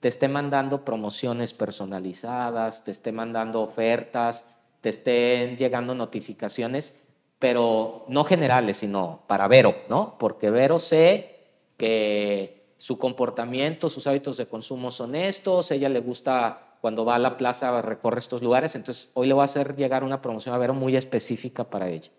[0.00, 4.46] te esté mandando promociones personalizadas, te esté mandando ofertas,
[4.82, 6.98] te estén llegando notificaciones
[7.42, 10.14] pero no generales, sino para Vero, ¿no?
[10.16, 11.40] Porque Vero sé
[11.76, 17.18] que su comportamiento, sus hábitos de consumo son estos, ella le gusta cuando va a
[17.18, 20.58] la plaza, recorre estos lugares, entonces hoy le voy a hacer llegar una promoción a
[20.58, 22.12] Vero muy específica para ella.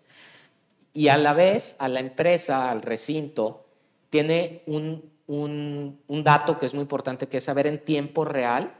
[0.92, 3.64] Y a la vez, a la empresa, al recinto,
[4.10, 8.74] tiene un, un, un dato que es muy importante, que es saber en tiempo real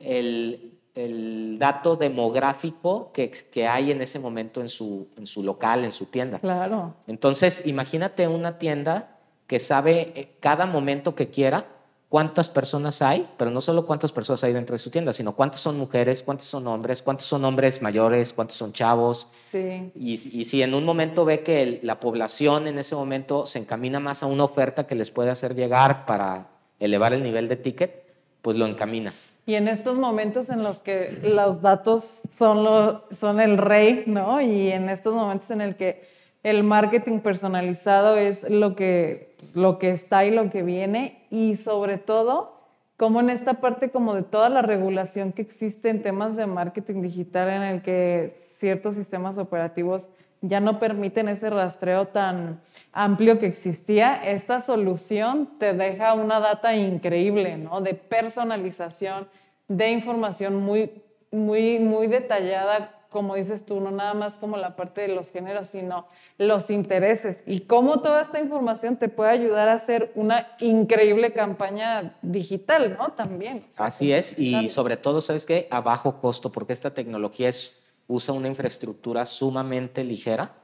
[0.00, 5.84] el, el dato demográfico que, que, hay en ese momento en su, en su local,
[5.84, 6.38] en su tienda.
[6.38, 6.94] Claro.
[7.06, 11.66] Entonces, imagínate una tienda que sabe eh, cada momento que quiera
[12.08, 15.60] cuántas personas hay, pero no solo cuántas personas hay dentro de su tienda, sino cuántas
[15.60, 19.26] son mujeres, cuántos son hombres, cuántos son hombres mayores, cuántos son chavos.
[19.32, 19.90] Sí.
[19.96, 23.58] Y, y si en un momento ve que el, la población en ese momento se
[23.58, 26.46] encamina más a una oferta que les puede hacer llegar para
[26.78, 28.04] elevar el nivel de ticket,
[28.42, 29.33] pues lo encaminas.
[29.46, 34.40] Y en estos momentos en los que los datos son, lo, son el rey, ¿no?
[34.40, 36.00] Y en estos momentos en el que
[36.42, 41.56] el marketing personalizado es lo que, pues, lo que está y lo que viene, y
[41.56, 42.54] sobre todo,
[42.96, 47.02] como en esta parte como de toda la regulación que existe en temas de marketing
[47.02, 50.08] digital en el que ciertos sistemas operativos
[50.46, 52.60] ya no permiten ese rastreo tan
[52.92, 57.80] amplio que existía, esta solución te deja una data increíble, ¿no?
[57.80, 59.26] De personalización,
[59.68, 65.02] de información muy, muy, muy detallada, como dices tú, no nada más como la parte
[65.02, 69.74] de los géneros, sino los intereses y cómo toda esta información te puede ayudar a
[69.74, 73.12] hacer una increíble campaña digital, ¿no?
[73.12, 73.64] También.
[73.78, 75.68] Así es, y sobre todo, ¿sabes qué?
[75.70, 77.72] A bajo costo, porque esta tecnología es
[78.06, 80.54] usa una infraestructura sumamente ligera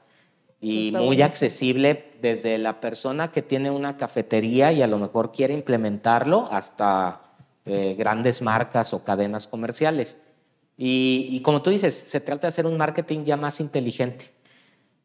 [0.60, 5.54] y muy accesible desde la persona que tiene una cafetería y a lo mejor quiere
[5.54, 7.22] implementarlo hasta
[7.64, 10.18] eh, grandes marcas o cadenas comerciales.
[10.76, 14.32] Y, y, como tú dices, se trata de hacer un marketing ya más inteligente.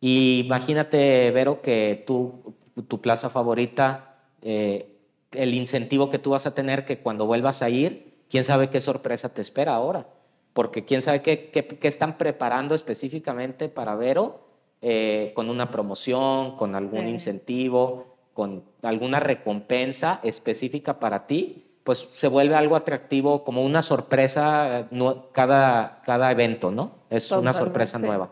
[0.02, 2.56] Y imagínate, Vero, que tú,
[2.88, 4.98] tu plaza favorita, eh,
[5.32, 8.82] el incentivo que tú vas a tener que cuando vuelvas a ir, quién sabe qué
[8.82, 10.06] sorpresa te espera ahora
[10.56, 14.40] porque quién sabe qué, qué, están preparando específicamente para Vero
[14.82, 22.30] eh, con una promoción, con algún incentivo, con alguna recompensa específica para ti, pues se
[22.30, 24.86] vuelve algo atractivo, como una sorpresa eh,
[25.34, 26.92] cada, cada evento, ¿no?
[27.10, 28.30] Es una sorpresa nueva.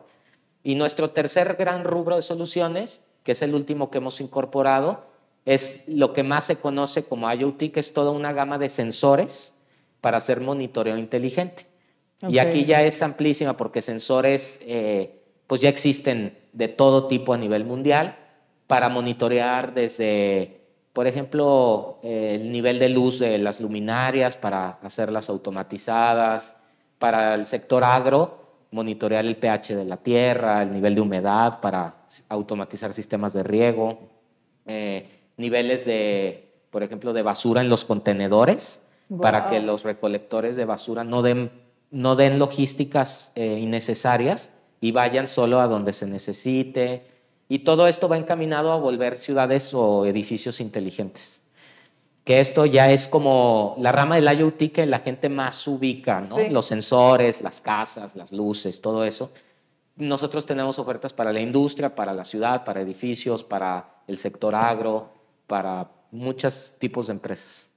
[0.64, 5.08] Y nuestro tercer gran rubro de soluciones, que es el último que hemos incorporado,
[5.44, 9.62] es lo que más se conoce como IoT, que es toda una gama de sensores
[10.00, 11.73] para hacer monitoreo inteligente.
[12.30, 17.38] Y aquí ya es amplísima porque sensores eh, pues ya existen de todo tipo a
[17.38, 18.18] nivel mundial
[18.68, 20.62] para monitorear desde,
[20.94, 26.56] por ejemplo, el nivel de luz de las luminarias para hacerlas automatizadas,
[26.98, 31.96] para el sector agro, monitorear el pH de la tierra, el nivel de humedad para
[32.30, 34.00] automatizar sistemas de riego,
[34.66, 38.88] eh, niveles de, por ejemplo, de basura en los contenedores
[39.22, 41.52] para que los recolectores de basura no den
[41.94, 44.52] no den logísticas eh, innecesarias
[44.82, 47.06] y vayan solo a donde se necesite.
[47.48, 51.44] Y todo esto va encaminado a volver ciudades o edificios inteligentes.
[52.24, 56.38] Que esto ya es como la rama del IoT que la gente más ubica, ¿no?
[56.50, 59.32] Los sensores, las casas, las luces, todo eso.
[59.96, 65.10] Nosotros tenemos ofertas para la industria, para la ciudad, para edificios, para el sector agro,
[65.46, 67.70] para muchos tipos de empresas.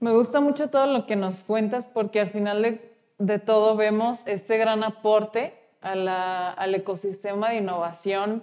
[0.00, 4.26] Me gusta mucho todo lo que nos cuentas porque al final de de todo vemos
[4.26, 8.42] este gran aporte al ecosistema de innovación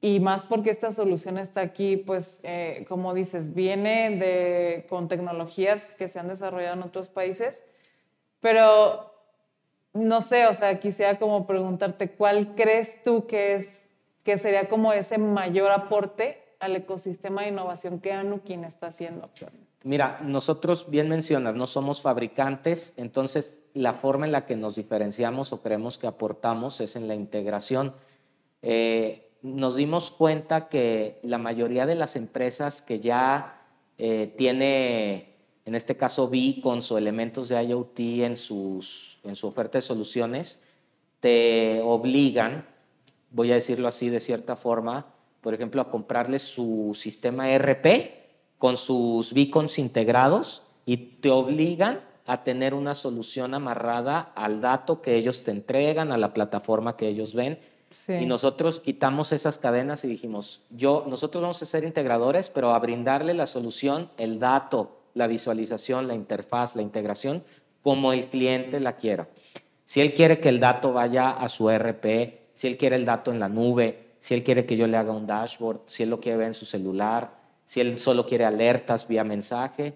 [0.00, 5.94] y más porque esta solución está aquí, pues, eh, como dices, viene de, con tecnologías
[5.94, 7.64] que se han desarrollado en otros países,
[8.40, 9.14] pero
[9.94, 13.82] no sé, o sea, quisiera como preguntarte, ¿cuál crees tú que es,
[14.24, 19.63] que sería como ese mayor aporte al ecosistema de innovación que Anukin está haciendo actualmente?
[19.84, 25.52] Mira, nosotros, bien mencionas, no somos fabricantes, entonces la forma en la que nos diferenciamos
[25.52, 27.94] o creemos que aportamos es en la integración.
[28.62, 33.60] Eh, nos dimos cuenta que la mayoría de las empresas que ya
[33.98, 35.34] eh, tiene,
[35.66, 40.62] en este caso, beacons o elementos de IoT en, sus, en su oferta de soluciones,
[41.20, 42.66] te obligan,
[43.30, 45.12] voy a decirlo así de cierta forma,
[45.42, 48.23] por ejemplo, a comprarles su sistema ERP
[48.64, 55.16] con sus beacons integrados y te obligan a tener una solución amarrada al dato que
[55.16, 57.58] ellos te entregan, a la plataforma que ellos ven.
[58.08, 62.78] Y nosotros quitamos esas cadenas y dijimos, yo, nosotros vamos a ser integradores, pero a
[62.78, 67.44] brindarle la solución, el dato, la visualización, la interfaz, la integración,
[67.82, 69.28] como el cliente la quiera.
[69.84, 73.30] Si él quiere que el dato vaya a su RP, si él quiere el dato
[73.30, 76.18] en la nube, si él quiere que yo le haga un dashboard, si él lo
[76.18, 77.33] quiere ver en su celular,
[77.64, 79.94] si él solo quiere alertas vía mensaje,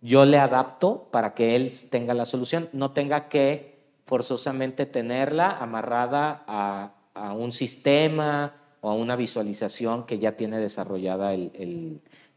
[0.00, 6.44] yo le adapto para que él tenga la solución, no tenga que forzosamente tenerla amarrada
[6.46, 6.90] a,
[7.38, 11.32] un sistema o a una visualización que ya tiene desarrollada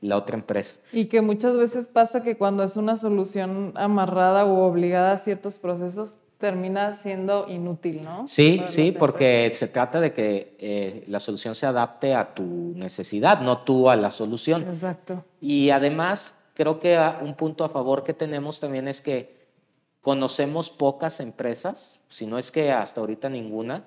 [0.02, 0.76] la otra empresa.
[0.94, 5.58] Y que muchas veces pasa que cuando es una solución amarrada o obligada a ciertos
[5.58, 8.28] procesos, termina siendo inútil, ¿no?
[8.28, 13.42] Sí, sí, porque se trata de que eh, la solución se adapte a tu necesidad,
[13.42, 14.64] no tú a la solución.
[14.64, 15.26] Exacto.
[15.42, 19.36] Y además, creo que un punto a favor que tenemos también es que
[20.02, 23.86] conocemos pocas empresas, si no es que hasta ahorita ninguna,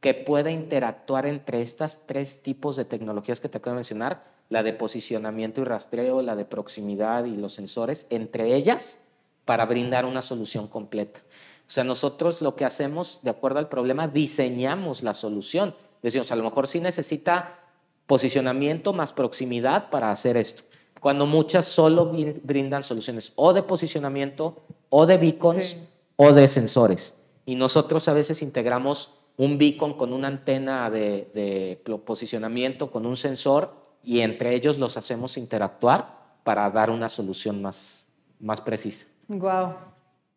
[0.00, 4.62] que pueda interactuar entre estas tres tipos de tecnologías que te acabo de mencionar, la
[4.62, 9.02] de posicionamiento y rastreo, la de proximidad y los sensores, entre ellas,
[9.44, 11.20] para brindar una solución completa.
[11.66, 15.74] O sea, nosotros lo que hacemos, de acuerdo al problema, diseñamos la solución.
[16.02, 17.58] Decimos, a lo mejor sí necesita
[18.06, 20.62] posicionamiento más proximidad para hacer esto.
[21.00, 22.12] Cuando muchas solo
[22.42, 25.76] brindan soluciones o de posicionamiento, o de beacons,
[26.14, 27.20] o de sensores.
[27.44, 33.16] Y nosotros a veces integramos un beacon con una antena de, de posicionamiento, con un
[33.16, 38.06] sensor, y entre ellos los hacemos interactuar para dar una solución más,
[38.38, 39.06] más precisa.
[39.28, 39.74] Wow.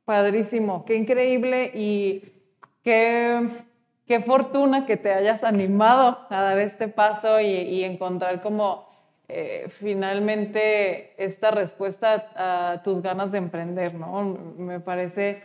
[0.09, 2.33] Padrísimo, qué increíble y
[2.83, 3.47] qué,
[4.07, 8.87] qué fortuna que te hayas animado a dar este paso y, encontrar como
[9.27, 14.23] eh, finalmente esta respuesta a tus ganas de emprender, ¿no?
[14.57, 15.41] Me parece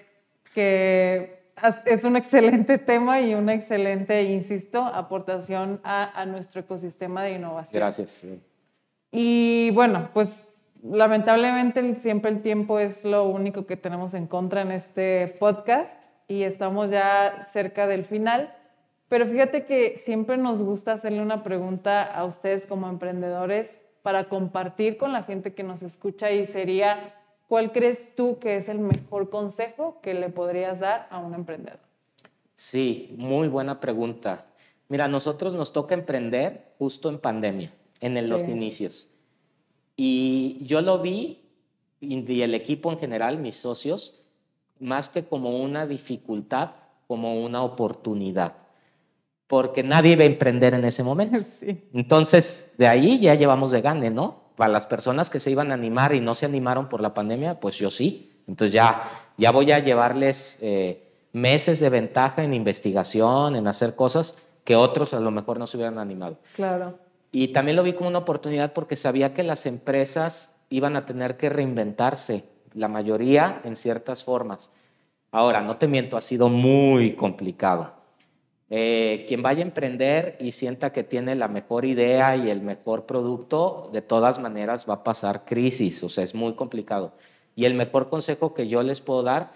[0.54, 1.50] que
[1.84, 7.80] es un excelente tema y una excelente, insisto, aportación a, a nuestro ecosistema de innovación.
[7.82, 8.24] Gracias.
[9.12, 10.53] Y bueno, pues
[10.84, 16.42] lamentablemente siempre el tiempo es lo único que tenemos en contra en este podcast y
[16.42, 18.54] estamos ya cerca del final.
[19.08, 24.96] Pero fíjate que siempre nos gusta hacerle una pregunta a ustedes como emprendedores para compartir
[24.96, 27.14] con la gente que nos escucha y sería,
[27.48, 31.80] ¿cuál crees tú que es el mejor consejo que le podrías dar a un emprendedor?
[32.54, 34.46] Sí, muy buena pregunta.
[34.88, 39.13] Mira, a nosotros nos toca emprender justo en pandemia, en los inicios.
[39.96, 41.40] Y yo lo vi,
[42.00, 44.20] y el equipo en general, mis socios,
[44.80, 46.70] más que como una dificultad,
[47.06, 48.54] como una oportunidad,
[49.46, 51.38] porque nadie iba a emprender en ese momento.
[51.92, 54.42] Entonces, de ahí ya llevamos de gane, ¿no?
[54.56, 57.60] Para las personas que se iban a animar y no se animaron por la pandemia,
[57.60, 58.30] pues yo sí.
[58.46, 59.02] Entonces ya,
[59.36, 65.14] ya voy a llevarles eh, meses de ventaja en investigación, en hacer cosas que otros
[65.14, 66.38] a lo mejor no se hubieran animado.
[66.54, 66.98] Claro.
[67.34, 71.36] Y también lo vi como una oportunidad porque sabía que las empresas iban a tener
[71.36, 74.72] que reinventarse, la mayoría en ciertas formas.
[75.32, 77.92] Ahora, no te miento, ha sido muy complicado.
[78.70, 83.04] Eh, quien vaya a emprender y sienta que tiene la mejor idea y el mejor
[83.04, 87.14] producto, de todas maneras va a pasar crisis, o sea, es muy complicado.
[87.56, 89.54] Y el mejor consejo que yo les puedo dar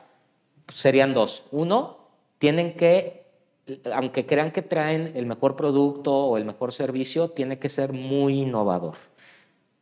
[0.74, 1.44] serían dos.
[1.52, 1.98] Uno,
[2.38, 3.27] tienen que
[3.92, 8.40] aunque crean que traen el mejor producto o el mejor servicio, tiene que ser muy
[8.40, 8.94] innovador.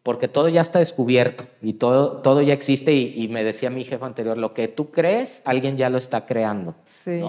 [0.02, 2.94] Porque todo ya está descubierto y todo, todo ya existe.
[2.94, 6.76] Y, me decía mi jefe anterior, lo que tú crees, alguien ya lo está creando.
[6.84, 7.20] Sí.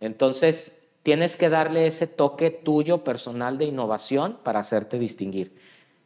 [0.00, 0.72] Entonces,
[1.04, 5.56] tienes que darle ese toque tuyo personal de innovación para hacerte distinguir.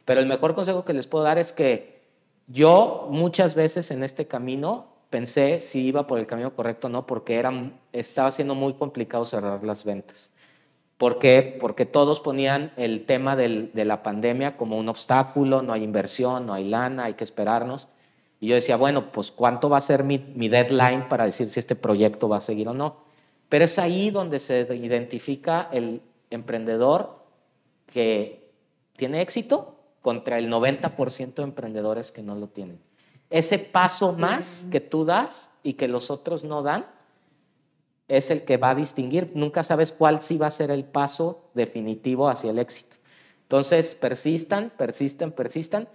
[0.04, 2.00] Pero el mejor consejo que les puedo dar es que
[2.48, 7.06] yo muchas veces en este camino pensé si iba por el camino correcto o no,
[7.06, 7.52] porque era,
[7.92, 10.30] estaba siendo muy complicado cerrar las ventas.
[10.96, 11.56] ¿Por qué?
[11.60, 16.52] Porque todos ponían el tema de la pandemia como un obstáculo, no hay inversión, no
[16.52, 17.88] hay lana, hay que esperarnos.
[18.38, 21.58] Y yo decía, bueno, pues ¿cuánto va a ser mi, mi deadline para decir si
[21.58, 22.98] este proyecto va a seguir o no?
[23.48, 27.18] Pero es ahí donde se identifica el emprendedor
[27.86, 28.50] que
[28.96, 32.78] tiene éxito contra el 90% de emprendedores que no lo tienen.
[33.30, 36.86] Ese paso más que tú das y que los otros no dan
[38.08, 39.30] es el que va a distinguir.
[39.34, 42.96] Nunca sabes cuál sí va a ser el paso definitivo hacia el éxito.
[43.42, 45.88] Entonces, persistan, persisten, persistan.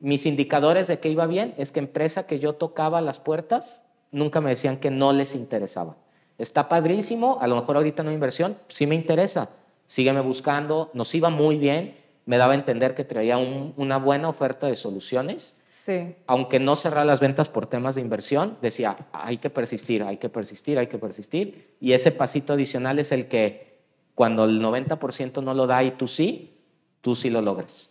[0.00, 4.40] Mis indicadores de que iba bien es que empresa que yo tocaba las puertas, nunca
[4.40, 5.96] me decían que no les interesaba.
[6.38, 9.50] Está padrísimo, a lo mejor ahorita no hay inversión, sí me interesa,
[9.86, 14.66] sígueme buscando, nos iba muy bien, me daba a entender que traía una buena oferta
[14.68, 15.57] de soluciones.
[15.68, 16.14] Sí.
[16.26, 20.28] Aunque no cerrara las ventas por temas de inversión, decía, hay que persistir, hay que
[20.28, 21.76] persistir, hay que persistir.
[21.80, 23.78] Y ese pasito adicional es el que
[24.14, 26.58] cuando el 90% no lo da y tú sí,
[27.02, 27.90] tú sí lo logras.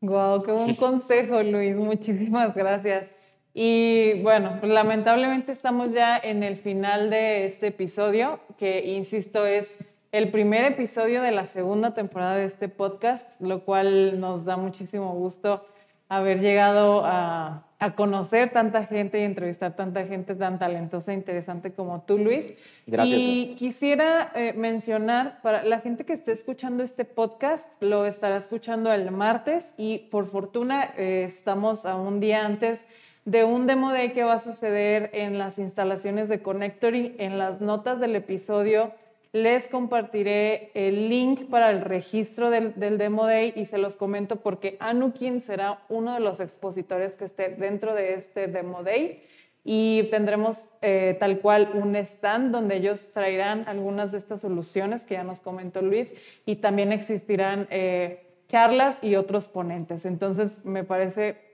[0.00, 1.76] Wow, qué buen consejo, Luis.
[1.76, 3.14] Muchísimas gracias.
[3.52, 9.78] Y bueno, pues lamentablemente estamos ya en el final de este episodio, que insisto es
[10.12, 15.14] el primer episodio de la segunda temporada de este podcast, lo cual nos da muchísimo
[15.14, 15.64] gusto
[16.10, 22.02] haber llegado a, conocer tanta gente y entrevistar tanta gente tan talentosa e interesante como
[22.02, 22.52] tú, Luis.
[22.86, 23.18] Gracias.
[23.18, 28.92] Y quisiera eh, mencionar, para la gente que esté escuchando este podcast, lo estará escuchando
[28.92, 32.86] el martes y por fortuna eh, estamos a un día antes
[33.24, 37.14] de un demo day que va a suceder en las instalaciones de Connectory.
[37.18, 38.92] En las notas del episodio
[39.32, 44.76] les compartiré el link para el registro del, Demo Day y se los comento porque
[44.80, 49.22] Anukin será uno de los expositores que esté dentro de este Demo Day
[49.62, 55.14] y tendremos eh, tal cual un stand donde ellos traerán algunas de estas soluciones que
[55.14, 56.14] ya nos comentó Luis
[56.44, 60.06] y también existirán eh, charlas y otros ponentes.
[60.06, 61.49] Entonces me parece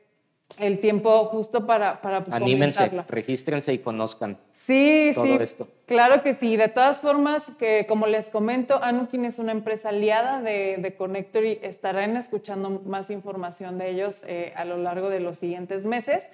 [0.58, 5.68] el tiempo justo para, para Anímense, regístrense y conozcan sí, todo sí, esto.
[5.84, 6.56] Claro que sí.
[6.56, 11.58] De todas formas, que como les comento, Anukin es una empresa aliada de, de Connectory.
[11.62, 16.30] Estarán escuchando más información de ellos eh, a lo largo de los siguientes meses.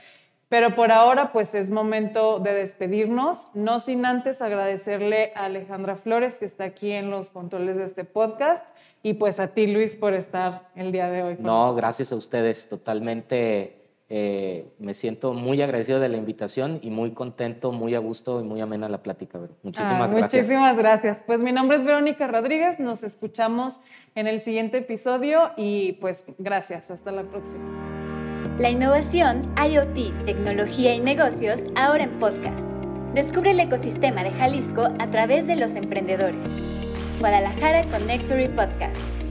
[0.48, 6.36] Pero por ahora, pues es momento de despedirnos, no sin antes agradecerle a Alejandra Flores,
[6.36, 8.68] que está aquí en los controles de este podcast,
[9.02, 11.36] y pues a ti, Luis, por estar el día de hoy.
[11.40, 13.81] no, gracias a ustedes, totalmente
[14.14, 18.44] eh, me siento muy agradecido de la invitación y muy contento, muy a gusto y
[18.44, 19.40] muy amena la plática.
[19.62, 20.32] Muchísimas ah, gracias.
[20.34, 21.24] Muchísimas gracias.
[21.26, 23.80] Pues mi nombre es Verónica Rodríguez, nos escuchamos
[24.14, 27.64] en el siguiente episodio y pues gracias, hasta la próxima.
[28.58, 32.68] La innovación, IoT, tecnología y negocios ahora en podcast.
[33.14, 36.48] Descubre el ecosistema de Jalisco a través de los emprendedores.
[37.18, 39.21] Guadalajara Connectory Podcast.